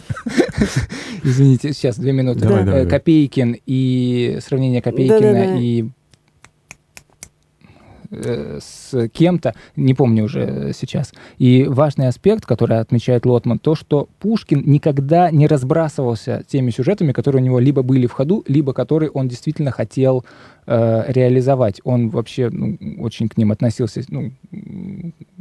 [1.24, 2.46] Извините, сейчас, две минуты.
[2.46, 5.88] Э, Копейкин и сравнение Копейкина и
[8.12, 11.12] Э, с кем-то, не помню уже сейчас.
[11.38, 17.40] И важный аспект, который отмечает Лотман, то, что Пушкин никогда не разбрасывался теми сюжетами, которые
[17.40, 20.24] у него либо были в ходу, либо которые он действительно хотел
[20.66, 21.80] э, реализовать.
[21.84, 24.32] Он вообще ну, очень к ним относился, ну,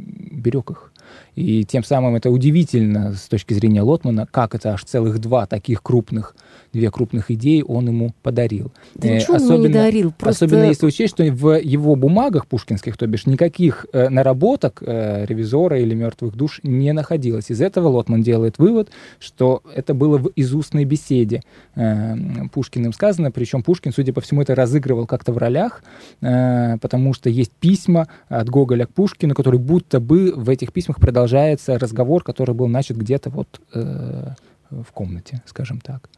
[0.00, 0.92] берег их.
[1.34, 5.82] И тем самым это удивительно с точки зрения Лотмана, как это аж целых два таких
[5.82, 6.36] крупных,
[6.72, 8.72] две крупных идеи он ему подарил.
[8.94, 10.12] Да э, ничего особенно, не дарил.
[10.16, 10.46] Просто...
[10.46, 15.80] Особенно если учесть, что в его бумагах пушкинских, то бишь никаких э, наработок э, ревизора
[15.80, 17.50] или мертвых душ не находилось.
[17.50, 21.42] Из этого Лотман делает вывод, что это было в изустной беседе
[21.74, 22.14] э,
[22.52, 25.82] Пушкиным сказано, причем Пушкин, судя по всему, это разыгрывал как-то в ролях,
[26.20, 31.00] э, потому что есть письма от Гоголя к Пушкину, которые будто бы в этих письмах
[31.00, 34.34] продолжается разговор, который был начат где-то вот э,
[34.70, 36.08] в комнате, скажем так.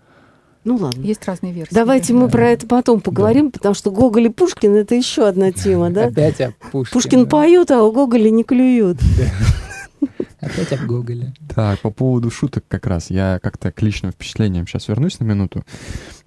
[0.64, 1.02] Ну ладно.
[1.02, 1.74] Есть разные версии.
[1.74, 3.52] Давайте мы про это потом поговорим, да.
[3.52, 6.06] потому что Гоголь и Пушкин это еще одна тема, да?
[6.06, 6.92] Опять о Пушкине.
[6.92, 8.98] Пушкин поют, а у Гоголя не клюют.
[10.40, 11.32] Опять об Гоголе.
[11.54, 13.10] Так, по поводу шуток как раз.
[13.10, 15.64] Я как-то к личным впечатлениям сейчас вернусь на минуту.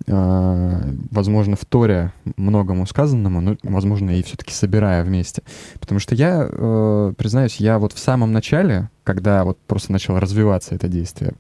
[0.08, 5.44] А, возможно, вторя многому сказанному, но, возможно, и все-таки собирая вместе.
[5.82, 10.76] Потому что я, э, признаюсь, я вот в самом начале, когда вот просто начало развиваться
[10.76, 11.34] это действие,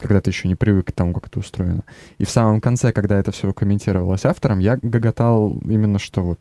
[0.00, 1.84] когда ты еще не привык к тому, как это устроено.
[2.18, 6.40] И в самом конце, когда это все комментировалось автором, я гоготал именно что вот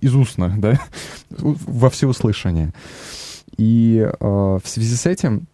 [0.00, 0.78] из устно, да,
[1.30, 2.72] во всеуслышание.
[3.56, 5.46] И э, в связи с этим,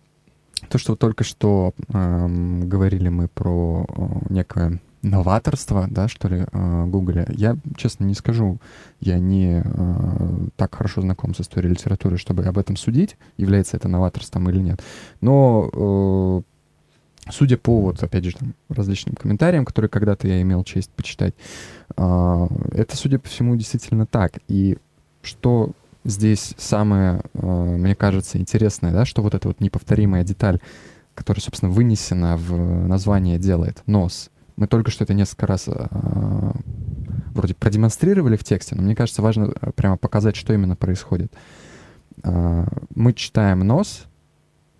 [0.69, 2.27] то, что только что э,
[2.63, 8.59] говорили мы про э, некое новаторство, да, что ли, э, Гугля, я, честно, не скажу,
[9.01, 13.89] я не э, так хорошо знаком с историей литературы, чтобы об этом судить, является это
[13.89, 14.83] новаторством или нет.
[15.21, 16.56] Но э,
[17.29, 21.35] Судя по, вот, опять же, там, различным комментариям, которые когда-то я имел честь почитать,
[21.97, 24.39] э, это, судя по всему, действительно так.
[24.47, 24.79] И
[25.23, 25.73] что
[26.05, 30.61] здесь самое, э, мне кажется, интересное, да, что вот эта вот неповторимая деталь,
[31.15, 34.31] которая, собственно, вынесена в название делает, нос.
[34.57, 36.53] Мы только что это несколько раз э,
[37.35, 41.33] вроде продемонстрировали в тексте, но мне кажется, важно прямо показать, что именно происходит.
[42.23, 44.07] Мы читаем нос,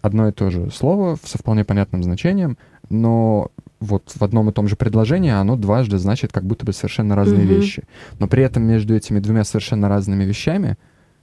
[0.03, 2.57] одно и то же слово со вполне понятным значением,
[2.89, 7.15] но вот в одном и том же предложении оно дважды значит как будто бы совершенно
[7.15, 7.61] разные mm-hmm.
[7.61, 7.85] вещи.
[8.19, 10.77] Но при этом между этими двумя совершенно разными вещами,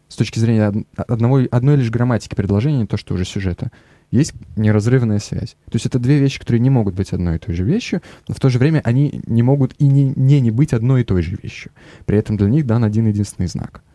[0.08, 3.72] с точки зрения одного, одной лишь грамматики предложения, не то что уже сюжета,
[4.12, 5.56] есть неразрывная связь.
[5.66, 8.36] То есть это две вещи, которые не могут быть одной и той же вещью, но
[8.36, 11.24] в то же время они не могут и не, не, не быть одной и той
[11.24, 11.72] же вещью.
[12.06, 13.82] При этом для них дан один единственный знак—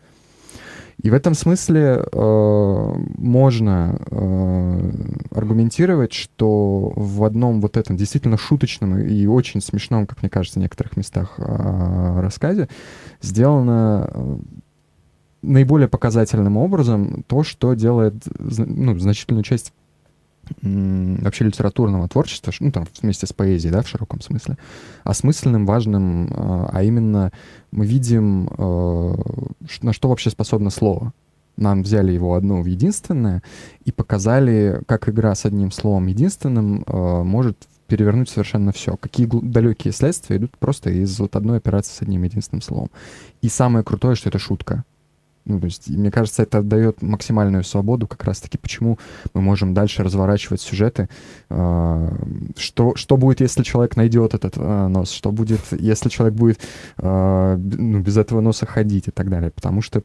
[1.01, 4.91] и в этом смысле э, можно э,
[5.31, 10.61] аргументировать, что в одном вот этом действительно шуточном и очень смешном, как мне кажется, в
[10.61, 12.67] некоторых местах э, рассказе
[13.21, 14.37] сделано э,
[15.41, 19.71] наиболее показательным образом то, что делает ну, значительную часть
[20.61, 24.57] вообще литературного творчества, ну, там, вместе с поэзией, да, в широком смысле,
[25.03, 27.31] осмысленным, важным, а, а именно
[27.71, 29.15] мы видим, э,
[29.81, 31.13] на что вообще способно слово.
[31.57, 33.43] Нам взяли его одно в единственное
[33.83, 38.95] и показали, как игра с одним словом единственным э, может перевернуть совершенно все.
[38.95, 42.89] Какие далекие следствия идут просто из вот одной операции с одним единственным словом.
[43.41, 44.85] И самое крутое, что это шутка.
[45.45, 48.99] Ну, то есть, мне кажется, это дает максимальную свободу, как раз-таки, почему
[49.33, 51.09] мы можем дальше разворачивать сюжеты.
[51.49, 52.11] Э,
[52.55, 55.11] что, что будет, если человек найдет этот э, нос?
[55.11, 56.59] Что будет, если человек будет
[56.97, 59.49] э, ну, без этого носа ходить и так далее?
[59.49, 60.03] Потому что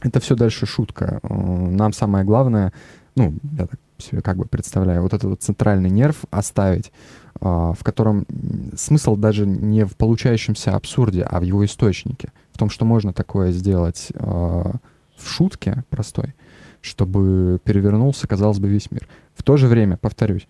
[0.00, 1.20] это все дальше шутка.
[1.22, 2.72] Нам самое главное,
[3.14, 6.90] ну, я так себе как бы представляю, вот этот вот центральный нерв оставить,
[7.38, 8.26] в котором
[8.74, 13.52] смысл даже не в получающемся абсурде, а в его источнике в том, что можно такое
[13.52, 16.34] сделать э, в шутке простой,
[16.80, 19.08] чтобы перевернулся, казалось бы, весь мир.
[19.34, 20.46] В то же время, повторюсь,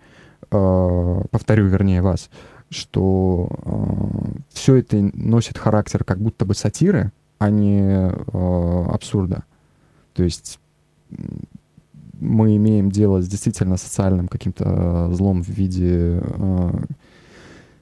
[0.50, 2.30] э, повторю, вернее, вас,
[2.70, 9.44] что э, все это носит характер как будто бы сатиры, а не э, абсурда.
[10.14, 10.58] То есть
[12.20, 16.70] мы имеем дело с действительно социальным каким-то э, злом в виде э,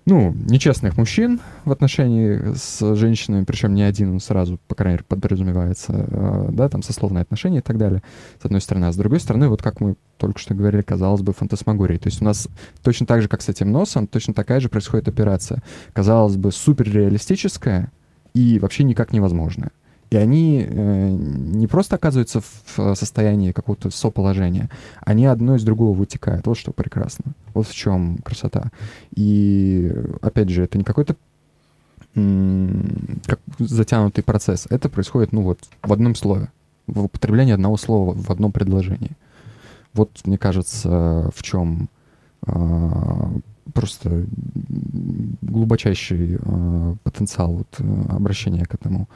[0.06, 5.92] ну, нечестных мужчин в отношении с женщинами, причем не один сразу, по крайней мере, подразумевается,
[5.92, 8.02] э, да, там, сословные отношения и так далее,
[8.40, 8.86] с одной стороны.
[8.86, 11.98] А с другой стороны, вот как мы только что говорили, казалось бы, фантасмагории.
[11.98, 12.48] То есть у нас
[12.82, 15.62] точно так же, как с этим носом, точно такая же происходит операция.
[15.92, 17.92] Казалось бы, суперреалистическая
[18.34, 19.70] и вообще никак невозможная.
[20.11, 24.68] И они э, не просто оказываются в состоянии какого-то соположения,
[25.01, 26.46] они одно из другого вытекают.
[26.46, 27.33] Вот что прекрасно.
[27.55, 28.70] Вот в чем красота.
[29.14, 31.16] И, опять же, это не какой-то
[32.14, 34.66] как затянутый процесс.
[34.68, 36.51] Это происходит, ну вот, в одном слове.
[36.88, 39.12] В употреблении одного слова в одном предложении.
[39.92, 41.88] Вот, мне кажется, в чем
[42.46, 42.90] э,
[43.73, 44.27] просто
[45.42, 49.09] глубочайший э, потенциал вот, э, обращения к этому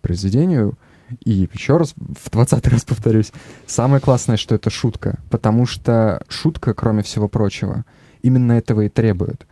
[0.00, 0.78] произведению.
[1.24, 3.32] И еще раз, в двадцатый раз повторюсь,
[3.66, 7.84] самое классное, что это шутка, потому что шутка, кроме всего прочего,
[8.20, 9.46] именно этого и требует.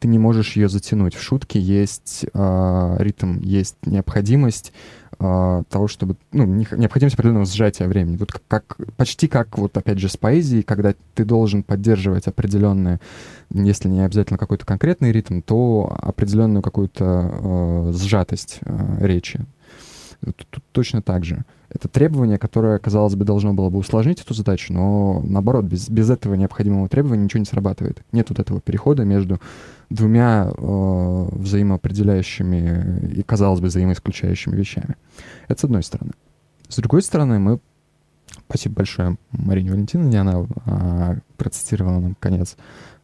[0.00, 1.14] Ты не можешь ее затянуть.
[1.14, 4.72] В шутке есть э, ритм, есть необходимость
[5.18, 6.16] э, того, чтобы...
[6.32, 8.16] Ну, необходимость определенного сжатия времени.
[8.16, 13.00] Вот как, почти как, вот опять же, с поэзией, когда ты должен поддерживать определенные,
[13.50, 19.46] если не обязательно какой-то конкретный ритм, то определенную какую-то э, сжатость э, речи.
[20.32, 21.44] Тут, точно так же.
[21.68, 26.08] Это требование, которое, казалось бы, должно было бы усложнить эту задачу, но наоборот, без, без
[26.08, 28.02] этого необходимого требования ничего не срабатывает.
[28.12, 29.40] Нет вот этого перехода между
[29.90, 34.96] двумя э, взаимоопределяющими и, казалось бы, взаимоисключающими вещами.
[35.48, 36.12] Это с одной стороны.
[36.68, 37.60] С другой стороны, мы
[38.48, 42.56] Спасибо большое Марине Валентиновне, она а, процитировала нам конец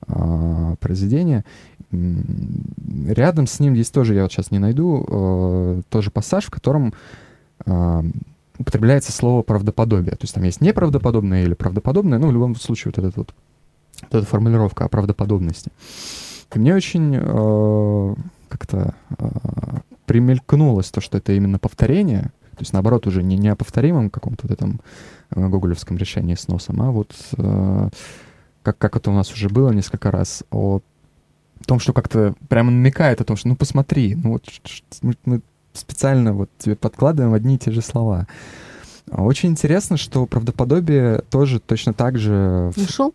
[0.07, 1.45] а, произведения.
[1.91, 6.95] Рядом с ним есть тоже, я вот сейчас не найду, а, тоже пассаж, в котором
[7.67, 8.05] а,
[8.59, 10.13] употребляется слово правдоподобие.
[10.13, 13.35] То есть там есть неправдоподобное или правдоподобное, ну, в любом случае, вот, этот вот,
[14.03, 15.71] вот эта формулировка о правдоподобности.
[16.55, 18.15] И мне очень э,
[18.49, 19.29] как-то э,
[20.07, 24.47] примелькнулось то, что это именно повторение, то есть, наоборот, уже не, не о повторимом каком-то
[24.47, 24.81] вот этом
[25.31, 27.89] э, гоголевском решении с носом, а вот э,
[28.63, 30.81] как, как это у нас уже было несколько раз, о
[31.67, 34.45] том, что как-то прямо намекает о том, что ну посмотри, ну вот
[35.25, 35.43] мы,
[35.73, 38.27] специально вот тебе подкладываем одни и те же слова.
[39.11, 42.73] Очень интересно, что правдоподобие тоже точно так же...
[42.77, 43.15] Нашел?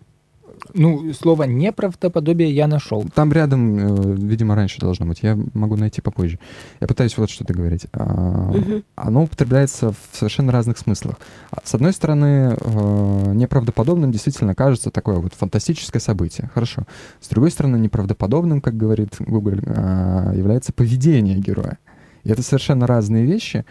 [0.73, 3.06] Ну, слово неправдоподобие я нашел.
[3.13, 5.19] Там рядом, э, видимо, раньше должно быть.
[5.21, 6.39] Я могу найти попозже.
[6.80, 7.88] Я пытаюсь вот что-то говорить.
[7.93, 8.84] А, угу.
[8.95, 11.15] Оно употребляется в совершенно разных смыслах.
[11.51, 16.49] А, с одной стороны, э, неправдоподобным действительно кажется такое вот фантастическое событие.
[16.54, 16.84] Хорошо.
[17.21, 21.78] С другой стороны, неправдоподобным, как говорит Google, а, является поведение героя.
[22.23, 23.65] И это совершенно разные вещи.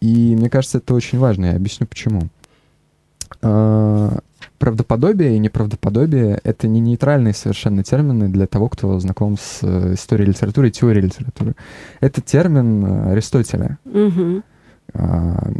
[0.00, 1.46] И мне кажется, это очень важно.
[1.46, 2.22] Я объясню почему
[4.58, 10.28] правдоподобие и неправдоподобие— это не нейтральные совершенно термины для того, кто знаком с э, историей
[10.28, 11.54] литературы и теорией литературы.
[12.00, 13.78] Это термин э, Аристотеля.
[13.84, 14.42] Угу.
[14.94, 15.50] А,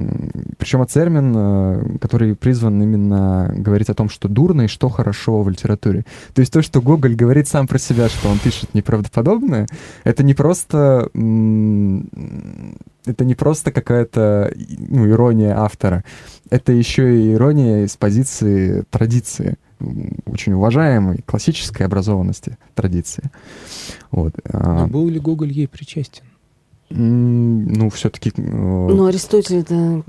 [0.57, 5.43] причем это термин, э, который призван именно говорить о том, что дурно и что хорошо
[5.43, 6.05] в литературе.
[6.35, 9.67] То есть то, что Гоголь говорит сам про себя, что он пишет неправдоподобное,
[10.05, 11.09] это не просто
[13.07, 14.53] это не просто какая-то
[14.89, 16.05] ну, ирония автора,
[16.51, 19.57] это еще и ирония из позиции традиции
[20.27, 23.31] очень уважаемой классической образованности традиции.
[24.11, 24.35] Вот.
[24.45, 26.25] А Но был ли Гоголь ей причастен?
[26.91, 28.33] Ну, все-таки...
[28.37, 30.03] Э, ну, Аристотель это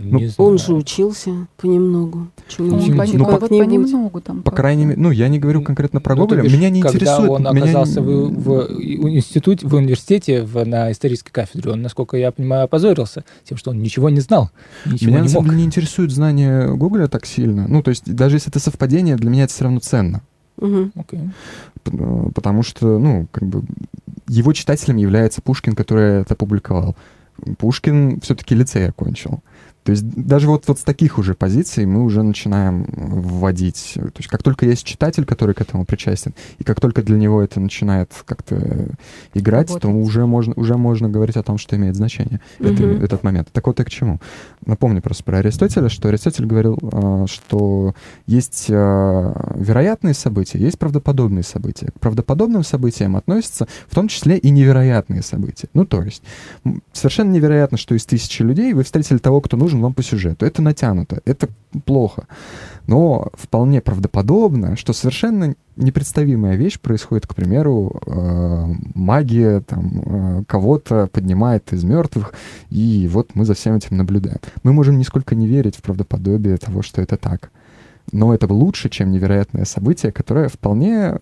[0.00, 2.28] ну, он же учился понемногу.
[2.48, 4.42] Чему ну, по, ну, по, понемногу там.
[4.42, 6.42] По крайней мере, ну, я не говорю конкретно про ну, Гоголя.
[6.42, 7.30] Меня не когда интересует...
[7.30, 8.06] он меня оказался не...
[8.06, 13.58] в, в институте, в университете, в, на исторической кафедре, он, насколько я понимаю, опозорился тем,
[13.58, 14.50] что он ничего не знал,
[14.86, 15.46] ничего меня, не мог.
[15.46, 17.66] не интересует знание Гоголя так сильно.
[17.66, 20.22] Ну, то есть, даже если это совпадение, для меня это все равно ценно.
[20.58, 21.30] Okay.
[22.34, 23.62] Потому что, ну, как бы
[24.28, 26.96] его читателем является Пушкин, который это публиковал.
[27.58, 29.40] Пушкин все-таки лицей окончил.
[29.84, 33.92] То есть даже вот, вот с таких уже позиций мы уже начинаем вводить.
[33.94, 37.42] То есть как только есть читатель, который к этому причастен, и как только для него
[37.42, 38.56] это начинает как-то
[39.34, 39.82] играть, Работать.
[39.82, 42.68] то уже можно, уже можно говорить о том, что имеет значение угу.
[42.68, 43.48] это, этот момент.
[43.52, 44.20] Так вот и к чему.
[44.64, 47.94] Напомню просто про Аристотеля, что Аристотель говорил, а, что
[48.26, 51.86] есть а, вероятные события, есть правдоподобные события.
[51.86, 55.68] К правдоподобным событиям относятся в том числе и невероятные события.
[55.74, 56.22] Ну, то есть
[56.92, 60.46] совершенно невероятно, что из тысячи людей вы встретили того, кто нужен нужен вам по сюжету.
[60.46, 61.48] Это натянуто, это
[61.84, 62.26] плохо.
[62.86, 71.06] Но вполне правдоподобно, что совершенно непредставимая вещь происходит, к примеру, э, магия там, э, кого-то
[71.06, 72.34] поднимает из мертвых,
[72.70, 74.38] и вот мы за всем этим наблюдаем.
[74.62, 77.50] Мы можем нисколько не верить в правдоподобие того, что это так.
[78.12, 81.18] Но это лучше, чем невероятное событие, которое вполне,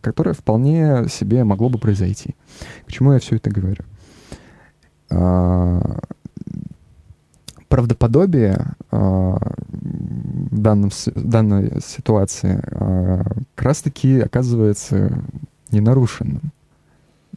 [0.00, 2.36] которое вполне себе могло бы произойти.
[2.86, 3.84] К чему я все это говорю?
[7.72, 9.38] Правдоподобие а,
[9.70, 15.24] в данном, данной ситуации а, как раз-таки оказывается
[15.70, 16.52] ненарушенным.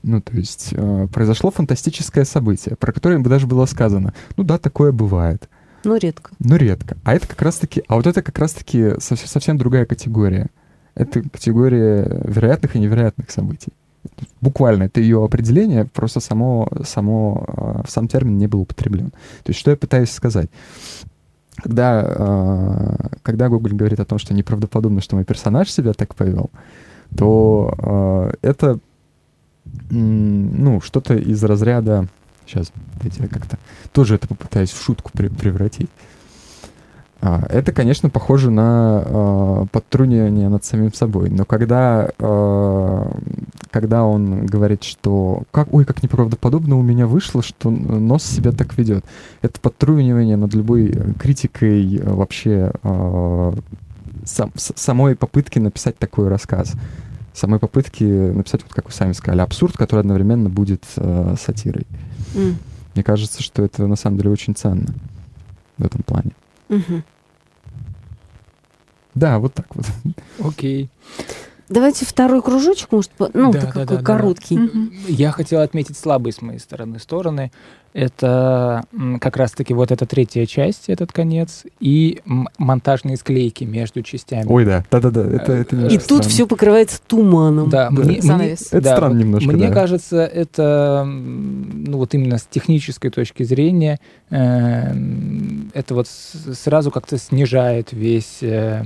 [0.04, 4.58] Ну, то есть э, произошло фантастическое событие, про которое бы даже было сказано, ну да,
[4.58, 5.50] такое бывает.
[5.86, 6.32] Но редко.
[6.40, 6.98] Но редко.
[7.06, 10.50] А это как раз-таки, а вот это как раз-таки совсем, совсем другая категория.
[10.96, 13.72] Это категория вероятных и невероятных событий.
[14.42, 19.10] Буквально, это ее определение, просто само, само, э, сам термин не был употреблен.
[19.10, 20.50] То есть что я пытаюсь сказать?
[21.56, 26.50] Когда, э, когда Google говорит о том, что неправдоподобно, что мой персонаж себя так повел,
[27.16, 28.80] то э, это
[29.90, 32.08] ну, что-то из разряда...
[32.46, 33.58] Сейчас, дайте я как-то
[33.92, 35.90] тоже это попытаюсь в шутку превратить.
[37.28, 41.32] А, это, конечно, похоже на э, подтрунивание над самим собой.
[41.32, 43.12] Но когда, э,
[43.72, 48.78] когда он говорит, что как, ой, как неправдоподобно у меня вышло, что нос себя так
[48.78, 49.06] ведет,
[49.42, 53.54] это подтрунивание над любой критикой вообще э,
[54.24, 56.74] сам, самой попытки написать такой рассказ
[57.34, 61.88] самой попытки написать, вот как вы сами сказали, абсурд, который одновременно будет э, сатирой.
[62.36, 62.54] Mm.
[62.94, 64.94] Мне кажется, что это на самом деле очень ценно
[65.78, 66.32] в этом плане.
[66.70, 67.04] Mm-hmm.
[69.16, 69.86] Да, вот так вот.
[70.40, 70.84] Окей.
[70.84, 70.90] Okay.
[71.68, 74.58] Давайте второй кружочек, может, ну, да, такой да, да, короткий.
[74.58, 74.70] Да.
[75.08, 77.52] Я хотел отметить слабые с моей стороны стороны.
[77.94, 78.84] Это
[79.22, 82.20] как раз-таки вот эта третья часть, этот конец, и
[82.58, 84.46] монтажные склейки между частями.
[84.48, 87.70] Ой, да, да-да-да, это, это И тут все покрывается туманом.
[87.70, 88.04] Да, да.
[88.04, 88.20] Мне.
[88.22, 89.74] Мне, это да, странно немножко, Мне да.
[89.74, 94.00] кажется, это, ну вот именно с технической точки зрения,
[94.30, 94.94] э,
[95.74, 98.40] это вот сразу как-то снижает весь...
[98.42, 98.84] Э,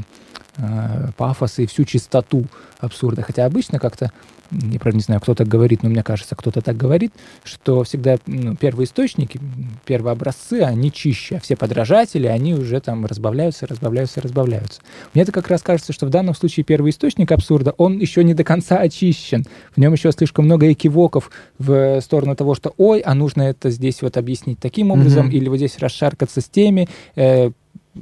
[0.62, 2.46] Э, пафос и всю чистоту
[2.80, 3.22] абсурда.
[3.22, 4.12] Хотя обычно как-то,
[4.52, 7.14] я правда не знаю, кто так говорит, но мне кажется, кто-то так говорит,
[7.46, 9.40] что всегда ну, первые источники,
[9.86, 14.82] первые образцы, они чище, а все подражатели, они уже там разбавляются, разбавляются, разбавляются.
[15.14, 18.34] Мне это как раз кажется, что в данном случае первый источник абсурда, он еще не
[18.34, 19.46] до конца очищен.
[19.74, 24.02] В нем еще слишком много экивоков в сторону того, что ой, а нужно это здесь
[24.02, 25.34] вот объяснить таким образом, mm-hmm.
[25.34, 27.52] или вот здесь расшаркаться с теми, э,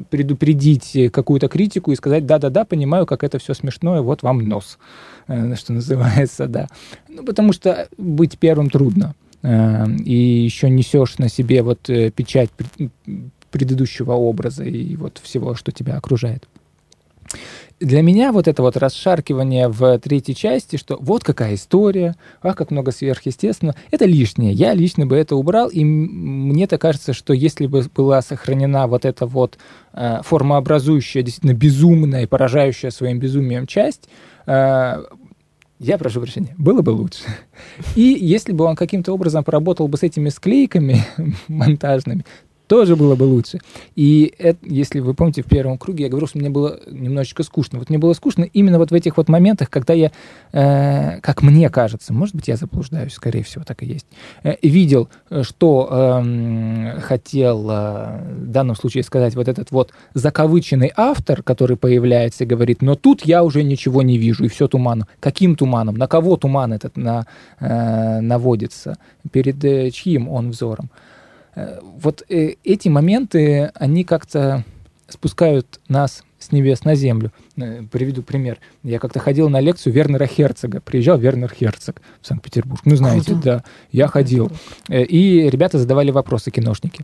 [0.10, 4.78] предупредить какую-то критику и сказать, да-да-да, понимаю, как это все смешное, вот вам нос,
[5.28, 6.68] э, что называется, да.
[7.08, 9.16] Ну, потому что быть первым трудно.
[9.44, 12.50] Э, и еще несешь на себе вот э, печать
[13.52, 16.48] предыдущего образа и вот всего, что тебя окружает
[17.80, 22.72] для меня вот это вот расшаркивание в третьей части, что вот какая история, ах, как
[22.72, 24.52] много сверхъестественного, это лишнее.
[24.52, 29.26] Я лично бы это убрал, и мне-то кажется, что если бы была сохранена вот эта
[29.26, 29.58] вот
[29.94, 34.10] э, формообразующая, действительно безумная и поражающая своим безумием часть,
[34.48, 35.04] э,
[35.80, 37.22] я прошу прощения, было бы лучше.
[37.96, 41.06] И если бы он каким-то образом поработал бы с этими склейками
[41.48, 42.26] монтажными,
[42.68, 43.60] тоже было бы лучше.
[43.96, 47.80] И это, если вы помните, в первом круге я говорил, что мне было немножечко скучно.
[47.80, 50.12] Вот мне было скучно именно вот в этих вот моментах, когда я,
[50.52, 54.06] э, как мне кажется, может быть, я заблуждаюсь, скорее всего, так и есть,
[54.44, 55.10] э, видел,
[55.42, 62.44] что э, хотел э, в данном случае сказать вот этот вот закавыченный автор, который появляется
[62.44, 65.08] и говорит, но тут я уже ничего не вижу, и все туманом.
[65.20, 65.96] Каким туманом?
[65.96, 67.26] На кого туман этот на,
[67.60, 68.98] э, наводится?
[69.32, 70.90] Перед э, чьим он взором?
[71.58, 74.64] Э, вот э, эти моменты, они как-то
[75.10, 77.32] спускают нас с небес на землю.
[77.58, 78.60] Э, приведу пример.
[78.84, 80.82] Я как-то ходил на лекцию Вернера Херцога.
[80.82, 82.82] Приезжал Вернер Херцог в Санкт-Петербург.
[82.86, 83.42] Ну, знаете, Круто.
[83.44, 83.64] да.
[83.92, 84.52] Я ходил.
[84.88, 87.04] И ребята задавали вопросы, киношники.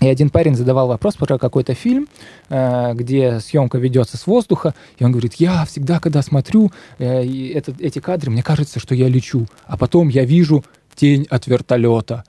[0.00, 2.06] И один парень задавал вопрос про какой-то фильм,
[2.48, 6.70] где съемка ведется с воздуха, и он говорит, я всегда, когда смотрю
[7.00, 10.64] этот, эти кадры, мне кажется, что я лечу, а потом я вижу
[10.94, 12.22] тень от вертолета.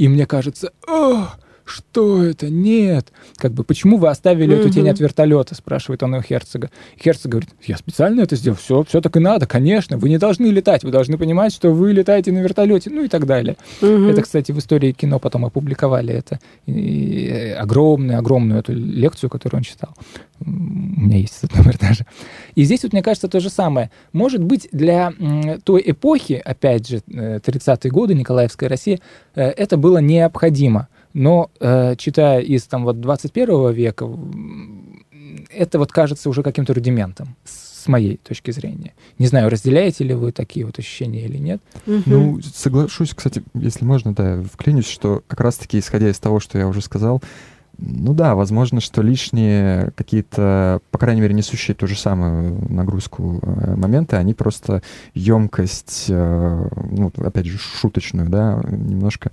[0.00, 1.38] И мне кажется, Ох!
[1.70, 2.50] Что это?
[2.50, 3.12] Нет.
[3.36, 6.70] Как бы, почему вы оставили эту тень от вертолета, спрашивает он у Херцога.
[7.02, 10.46] Херцог говорит, я специально это сделал, все, все так и надо, конечно, вы не должны
[10.46, 13.56] летать, вы должны понимать, что вы летаете на вертолете, ну и так далее.
[13.80, 16.40] Это, кстати, в истории кино потом опубликовали это.
[17.60, 19.94] Огромную-огромную эту лекцию, которую он читал.
[20.40, 22.06] У меня есть этот номер даже.
[22.54, 23.90] И здесь вот, мне кажется, то же самое.
[24.12, 25.12] Может быть, для
[25.64, 29.00] той эпохи, опять же, 30-е э, годы, Николаевская Россия,
[29.34, 34.08] э, это было необходимо Но э, читая из там вот 21 века,
[35.50, 38.92] это вот кажется уже каким-то рудиментом с моей точки зрения.
[39.18, 41.60] Не знаю, разделяете ли вы такие вот ощущения или нет.
[41.86, 46.68] Ну, соглашусь, кстати, если можно, да, вклинюсь, что как раз-таки, исходя из того, что я
[46.68, 47.22] уже сказал,
[47.80, 53.74] ну да, возможно, что лишние какие-то, по крайней мере, несущие ту же самую нагрузку э,
[53.76, 54.82] моменты, они просто
[55.14, 59.32] емкость, э, ну, опять же, шуточную, да, немножко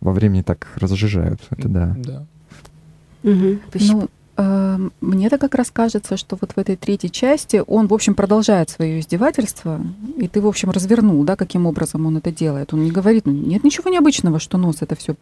[0.00, 1.40] во времени так разжижают.
[1.50, 1.96] Это да.
[1.98, 2.26] Да.
[3.22, 3.60] Мгм.
[3.74, 8.14] Ну, э, мне-то как раз кажется, что вот в этой третьей части он, в общем,
[8.14, 9.80] продолжает свое издевательство,
[10.16, 12.72] и ты, в общем, развернул, да, каким образом он это делает.
[12.72, 15.14] Он не говорит, ну, нет ничего необычного, что нос это все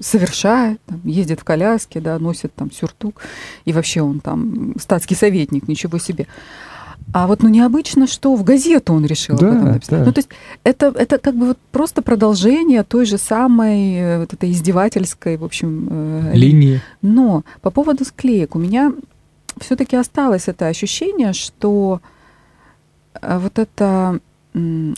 [0.00, 3.20] совершает, там, ездит в коляске, да, носит там сюртук,
[3.64, 6.26] и вообще он там статский советник, ничего себе.
[7.12, 9.98] А вот ну необычно, что в газету он решил об Да, этом написать.
[9.98, 10.04] да.
[10.04, 10.28] Ну, то есть
[10.64, 15.44] это, это как бы вот просто продолжение той же самой э, вот этой издевательской, в
[15.44, 16.80] общем, э, Линии.
[17.00, 18.92] но по поводу склеек у меня
[19.58, 22.00] все-таки осталось это ощущение, что
[23.20, 24.20] э, вот эта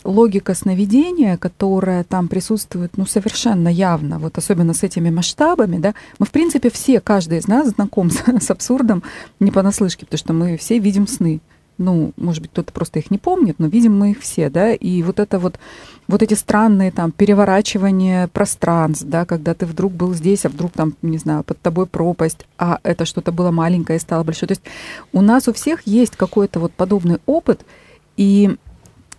[0.04, 6.26] логика сновидения, которая там присутствует, ну, совершенно явно, вот особенно с этими масштабами, да, мы,
[6.26, 9.02] в принципе, все, каждый из нас знаком с, с абсурдом
[9.38, 11.40] не понаслышке, потому что мы все видим сны.
[11.80, 15.02] Ну, может быть, кто-то просто их не помнит, но видим мы их все, да, и
[15.02, 15.58] вот это вот,
[16.08, 20.94] вот эти странные там переворачивания пространств, да, когда ты вдруг был здесь, а вдруг там,
[21.00, 24.48] не знаю, под тобой пропасть, а это что-то было маленькое и стало большое.
[24.48, 24.62] То есть
[25.14, 27.64] у нас у всех есть какой-то вот подобный опыт,
[28.18, 28.58] и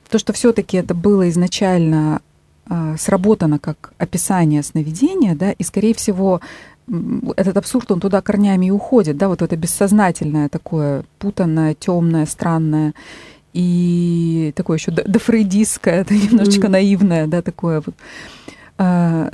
[0.10, 2.22] то, что все-таки это было изначально
[2.68, 6.42] а, сработано как описание сновидения, да, и, скорее всего,
[7.38, 12.94] этот абсурд, он туда корнями и уходит, да, вот это бессознательное такое путанное, темное, странное,
[13.54, 16.72] и такое еще дофрейдистское, это немножечко Мгм.
[16.72, 17.96] наивное, да, такое вот.
[18.78, 19.30] А,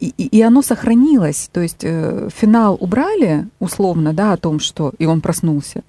[0.00, 5.06] и- и оно сохранилось, то есть э, финал убрали условно, да, о том, что и
[5.06, 5.82] он проснулся.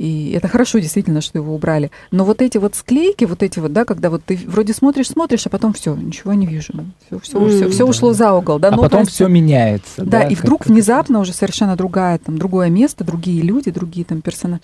[0.00, 1.90] И это хорошо действительно, что его убрали.
[2.10, 5.44] Но вот эти вот склейки, вот эти вот, да, когда вот ты вроде смотришь, смотришь,
[5.44, 6.72] а потом все, ничего не вижу.
[7.06, 7.90] Все, все, М, все, да.
[7.90, 8.58] ушло за угол.
[8.58, 10.02] Да, а ну, потом все меняется.
[10.02, 14.22] да, и как- вдруг внезапно уже совершенно другая, там, другое место, другие люди, другие там
[14.22, 14.62] персонажи.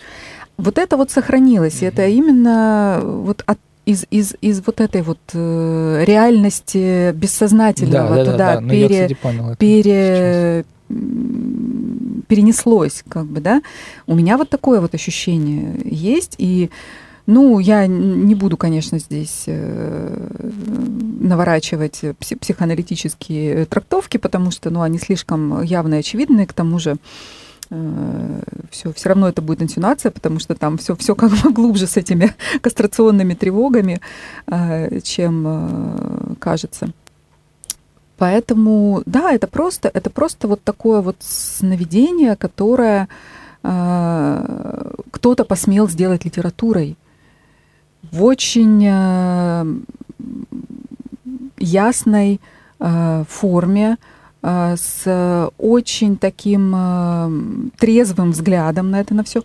[0.56, 5.18] Вот это вот сохранилось, и это именно вот от из, из, из вот этой вот
[5.34, 8.60] э, реальности бессознательного да, да, туда да, да.
[8.62, 11.65] Ну, я, пере, кстати, понял это пере, м,
[12.26, 13.62] перенеслось, как бы, да.
[14.06, 16.70] У меня вот такое вот ощущение есть, и
[17.26, 20.40] ну, я не буду, конечно, здесь э,
[21.20, 26.96] наворачивать пси- психоаналитические трактовки, потому что, ну, они слишком явно и очевидны, к тому же
[28.70, 31.96] все, все равно это будет инсинуация, потому что там все, все как бы глубже с
[31.96, 34.00] этими кастрационными тревогами,
[34.46, 36.92] э, чем э, кажется.
[38.18, 43.08] Поэтому, да, это просто, это просто вот такое вот сновидение, которое
[43.62, 46.96] э, кто-то посмел сделать литературой
[48.10, 49.66] в очень э,
[51.58, 52.40] ясной
[52.78, 53.98] э, форме,
[54.42, 57.30] э, с очень таким э,
[57.78, 59.42] трезвым взглядом на это на все.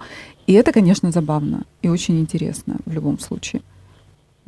[0.47, 3.61] И это, конечно, забавно и очень интересно в любом случае.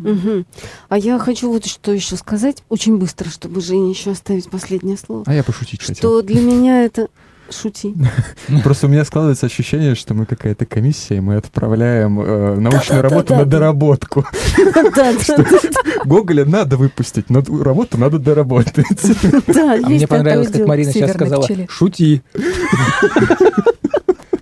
[0.04, 0.46] Мгм.
[0.90, 5.24] А я хочу вот что еще сказать, очень быстро, чтобы Жене еще оставить последнее слово.
[5.26, 5.96] А я пошутить хотел.
[5.96, 7.08] Что для меня это...
[7.50, 7.94] Шути.
[8.64, 13.36] Просто у меня складывается ощущение, что мы какая-то комиссия, и мы отправляем э, научную работу
[13.36, 14.26] на доработку.
[14.74, 15.46] Да, да, да,
[16.06, 18.86] Гоголя надо выпустить, но ту работу надо доработать.
[19.48, 20.66] да, А есть мне понравилось, как.
[20.66, 22.24] Марина сейчас сказала, шути.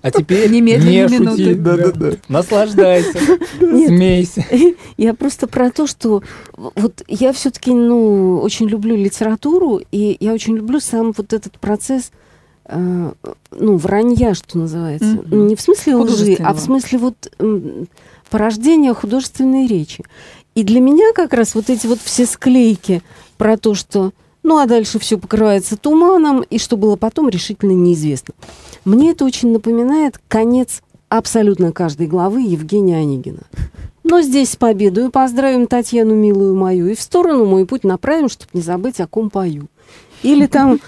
[0.02, 1.54] А теперь Немедленно не шути.
[1.54, 2.12] Да-да-да.
[2.28, 3.18] Наслаждайся,
[3.60, 3.88] Нет.
[3.88, 4.44] смейся.
[4.96, 6.22] Я просто про то, что
[6.56, 12.10] вот я все-таки, ну, очень люблю литературу, и я очень люблю сам вот этот процесс,
[12.66, 13.12] э,
[13.52, 15.22] ну, вранья, что называется.
[15.24, 17.32] Ну, не в смысле лжи, а в смысле вот
[18.28, 20.04] порождения художественной речи.
[20.54, 23.02] И для меня как раз вот эти вот все склейки
[23.38, 24.12] про то, что
[24.42, 28.34] ну а дальше все покрывается туманом, и что было потом, решительно неизвестно.
[28.84, 33.42] Мне это очень напоминает конец абсолютно каждой главы Евгения Онегина.
[34.02, 38.50] Но здесь с победой поздравим Татьяну, милую мою, и в сторону мой путь направим, чтобы
[38.54, 39.68] не забыть, о ком пою.
[40.22, 40.80] Или там,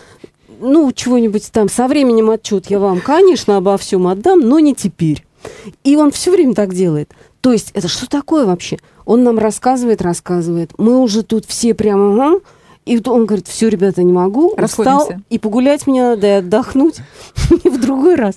[0.61, 5.25] ну, чего-нибудь там, со временем отчет я вам, конечно, обо всем отдам, но не теперь.
[5.85, 7.13] И он все время так делает.
[7.41, 8.79] То есть это что такое вообще?
[9.05, 10.73] Он нам рассказывает, рассказывает.
[10.79, 12.41] Мы уже тут все прямо, ага.
[12.85, 14.62] И вот он говорит, все, ребята, не могу, устал,
[14.99, 15.22] Расходимся.
[15.30, 16.99] и погулять мне надо, и отдохнуть,
[17.64, 18.37] и в другой раз.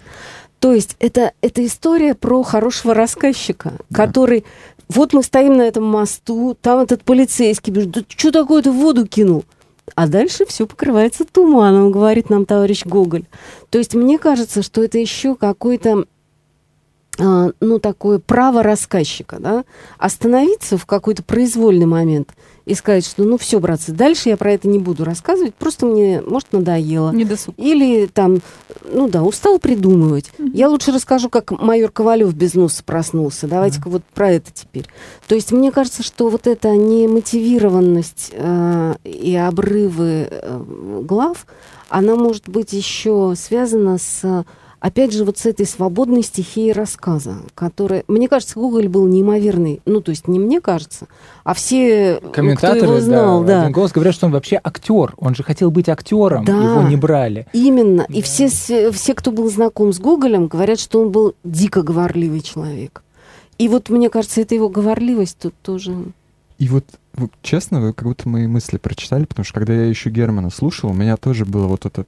[0.59, 4.05] То есть это, это история про хорошего рассказчика, Да.
[4.05, 4.45] который...
[4.89, 8.75] Вот мы стоим на этом мосту, там этот полицейский бежит, да что такое ты в
[8.75, 9.43] воду кинул?
[9.95, 13.25] А дальше все покрывается туманом, говорит нам товарищ Гоголь.
[13.69, 16.05] То есть мне кажется, что это еще какой-то
[17.19, 19.65] а, ну, такое право рассказчика, да,
[19.97, 22.33] остановиться в какой-то произвольный момент
[22.68, 26.22] и сказать, что, ну, все, братцы, дальше я про это не буду рассказывать, просто мне,
[26.22, 27.11] может, надоело.
[27.11, 27.55] Не досуг.
[27.57, 28.39] Или там,
[28.91, 30.32] ну да, устал придумывать.
[30.38, 30.51] Мгм.
[30.53, 33.47] Я лучше расскажу, как майор Ковалев без носа проснулся.
[33.47, 34.86] Давайте-ка вот про это теперь.
[35.30, 40.63] То есть мне кажется, что вот эта немотивированность э, и обрывы э,
[41.03, 41.47] глав,
[41.88, 44.45] она может быть еще связана с
[44.80, 48.03] опять же, вот с этой свободной стихией рассказа, которая...
[48.07, 49.82] Мне кажется, Гоголь был неимоверный.
[49.86, 51.07] Ну, то есть не мне кажется,
[51.43, 53.61] а все, кто Комментаторы, его знал, да, да.
[53.63, 55.13] один голос говорят, что он вообще актер.
[55.17, 56.53] Он же хотел быть актером, Да.
[56.53, 57.47] его не брали.
[57.53, 58.05] Именно.
[58.09, 58.25] И Да.
[58.25, 63.03] все, с- все, кто был знаком с Гоголем, говорят, что он был дико говорливый человек.
[63.57, 65.95] И вот, мне кажется, это его говорливость тут тоже...
[66.59, 66.86] И вот
[67.41, 70.93] честно, вы как будто мои мысли прочитали, потому что когда я еще Германа слушал, у
[70.93, 72.05] меня тоже было вот это...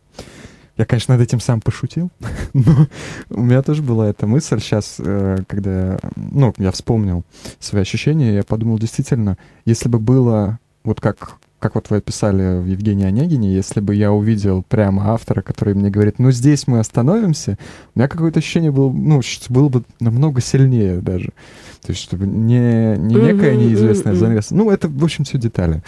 [0.79, 2.09] Я, конечно, над этим сам пошутил,
[2.53, 2.87] но
[3.29, 7.25] у меня тоже была эта мысль сейчас, э, когда, ну, я вспомнил
[7.59, 12.65] свои ощущения, я подумал, действительно, если бы было вот как как вот вы описали в
[12.65, 17.57] Евгении Онегине, если бы я увидел прямо автора, который мне говорит, ну здесь мы остановимся,
[17.93, 19.19] у меня какое-то ощущение было, ну,
[19.49, 21.33] было бы намного сильнее даже.
[21.81, 24.55] То есть, чтобы не, не некая неизвестная занавеса.
[24.55, 25.83] Ну, это, в общем, все детали.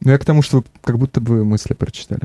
[0.00, 2.22] Но я к тому, что вы как будто бы мысли прочитали.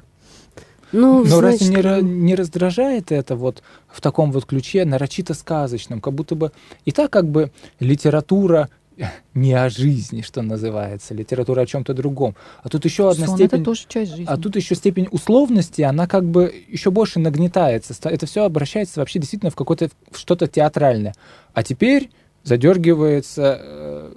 [0.92, 5.34] Ну, Но разве значит, не, ра- не раздражает это вот в таком вот ключе нарочито
[5.34, 6.52] сказочном, как будто бы
[6.86, 8.70] и так как бы литература
[9.34, 12.36] не о жизни, что называется, литература о чем-то другом.
[12.64, 13.60] А тут еще одна Сон степень...
[13.60, 14.26] это тоже часть жизни.
[14.28, 17.94] А тут еще степень условности, она как бы еще больше нагнетается.
[18.04, 21.14] Это все обращается вообще действительно в какое-то в что-то театральное.
[21.54, 22.10] А теперь
[22.44, 24.12] задергивается...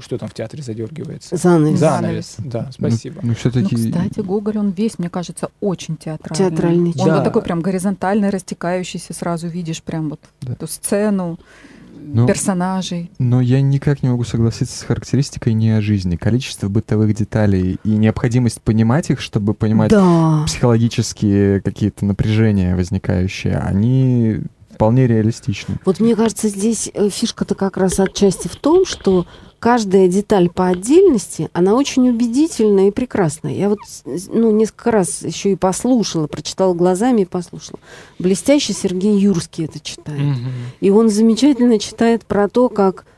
[0.00, 1.36] Что там в театре задергивается?
[1.36, 1.78] занавес.
[1.78, 2.34] Занавес.
[2.38, 3.20] Да, спасибо.
[3.22, 3.74] Ну, Ну, все-таки...
[3.76, 6.36] кстати, Гоголь, он весь, мне кажется, очень театральный.
[6.50, 7.14] Театральный Он человек.
[7.16, 10.52] вот такой прям горизонтальный, растекающийся, сразу видишь прям вот Да.
[10.52, 11.38] эту сцену,
[12.06, 13.10] Ну, персонажей.
[13.18, 16.16] Но я никак не могу согласиться с характеристикой не о жизни.
[16.16, 20.42] Количество бытовых деталей и необходимость понимать их, чтобы понимать Да.
[20.46, 24.40] психологические какие-то напряжения возникающие, они
[24.74, 25.76] вполне реалистичны.
[25.84, 29.26] Вот мне кажется, здесь э, фишка-то как раз отчасти в том, что
[29.58, 33.54] каждая деталь по отдельности, она очень убедительная и прекрасная.
[33.54, 37.78] Я вот с- ну, несколько раз еще и послушала, прочитала глазами и послушала.
[38.18, 40.20] Блестяще Сергей Юрский это читает.
[40.20, 40.50] Мгм.
[40.80, 43.13] И он замечательно читает про то, как э,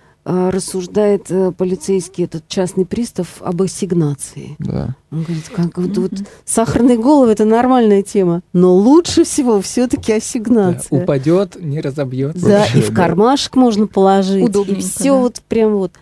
[0.50, 4.56] рассуждает э, полицейский этот частный пристав об ассигнации.
[4.58, 4.96] Да.
[5.12, 6.12] Он говорит, как вот, вот
[6.44, 11.02] сахарные головы это нормальная тема, но лучше всего все-таки Да, ассигнация.
[11.02, 12.44] упадет, не разобьется.
[12.44, 12.94] Да, Вообще, и в да.
[12.96, 14.44] кармашек можно положить.
[14.44, 15.20] Удобненько, И все да.
[15.20, 15.92] вот прям вот.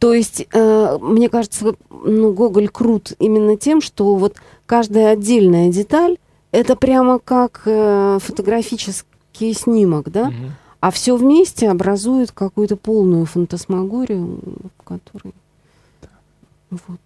[0.00, 6.16] То есть, э, мне кажется, ну, Гоголь крут именно тем, что вот каждая отдельная деталь
[6.52, 10.26] это прямо как э, фотографический снимок, да?
[10.30, 10.52] Мгм.
[10.80, 14.40] А все вместе образует какую-то полную фантасмагорию,
[14.78, 15.34] в которой...
[16.70, 17.00] Вот.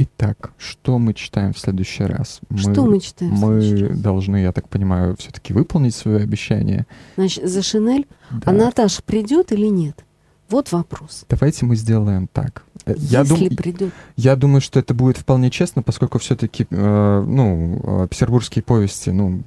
[0.00, 2.40] Итак, что мы читаем в следующий раз?
[2.56, 3.32] Что мы читаем?
[3.32, 6.86] мы должны, я так понимаю, все-таки выполнить свое обещание.
[7.16, 8.06] Значит, за Шинель.
[8.30, 8.38] Да.
[8.50, 10.04] А Наташа придет или нет?
[10.50, 11.24] Вот вопрос.
[11.28, 12.64] Давайте мы сделаем так.
[12.86, 13.92] Э, Я, Если дум- придет.
[14.16, 19.42] я думаю, что это будет вполне честно, поскольку все-таки, ну, э, петербургские повести, ну,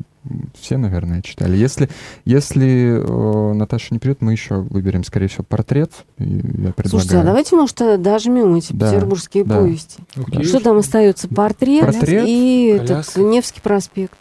[0.60, 1.58] все, наверное, читали.
[1.58, 1.90] Если,
[2.26, 5.92] если э, Наташа не придет, мы еще выберем, скорее всего, портрет.
[6.20, 6.74] И я предлагаю.
[6.90, 9.58] Слушайте, а давайте, может, дожмем эти Да, петербургские да.
[9.58, 10.00] повести.
[10.16, 10.44] Окей.
[10.44, 11.28] Что там остается?
[11.28, 13.16] Портрет, Портрет, и этот.
[13.18, 14.18] Невский проспект.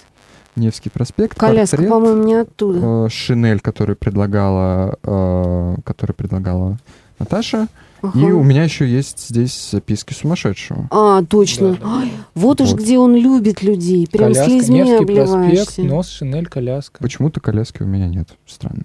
[0.57, 2.81] Невский проспект, Коляска, портрет, по-моему, не оттуда.
[3.07, 6.77] э, Шинель, который предлагала, э, который предлагала
[7.19, 7.69] Наташа.
[8.03, 8.19] Ага.
[8.19, 10.89] И у меня еще есть здесь записки сумасшедшего.
[10.91, 11.73] А, точно.
[11.73, 12.01] Да, да, да.
[12.01, 12.81] Ай, вот уж Вот.
[12.81, 14.07] где он любит людей.
[14.11, 15.83] Прям Коляска, слезьми Невский проспект, обливаешься.
[15.83, 16.99] нос, шинель, коляска.
[17.01, 18.29] Почему-то коляски у меня нет.
[18.47, 18.85] Странно.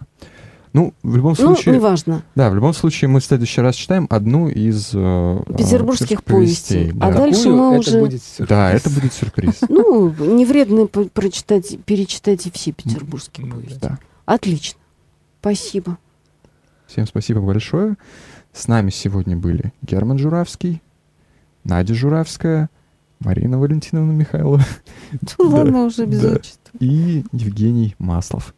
[0.73, 2.23] Ну, в любом Ну, случае, неважно.
[2.35, 6.91] да, в любом случае мы в следующий раз читаем одну из э, Петербургских э, повестей.
[6.99, 7.19] А да.
[7.19, 7.55] дальше Какую?
[7.55, 8.49] мы это уже- будет сюрприз.
[8.49, 9.53] Да, это будет сюрприз.
[9.69, 13.79] Ну, не вредно прочитать, перечитать и все петербургские Ну, повести.
[13.79, 13.99] Да.
[14.25, 14.77] Отлично.
[15.39, 15.97] Спасибо.
[16.87, 17.95] Всем спасибо большое.
[18.55, 20.81] С нами сегодня были Герман Журавский,
[21.65, 22.69] Надя Журавская,
[23.19, 24.61] Марина Валентиновна Михайлова
[25.37, 26.71] Ну, ладно, уже без отчества.
[26.79, 28.55] и Евгений Маслов.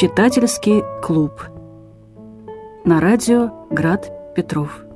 [0.00, 1.42] Читательский клуб.
[2.86, 4.89] На радио Град Петров.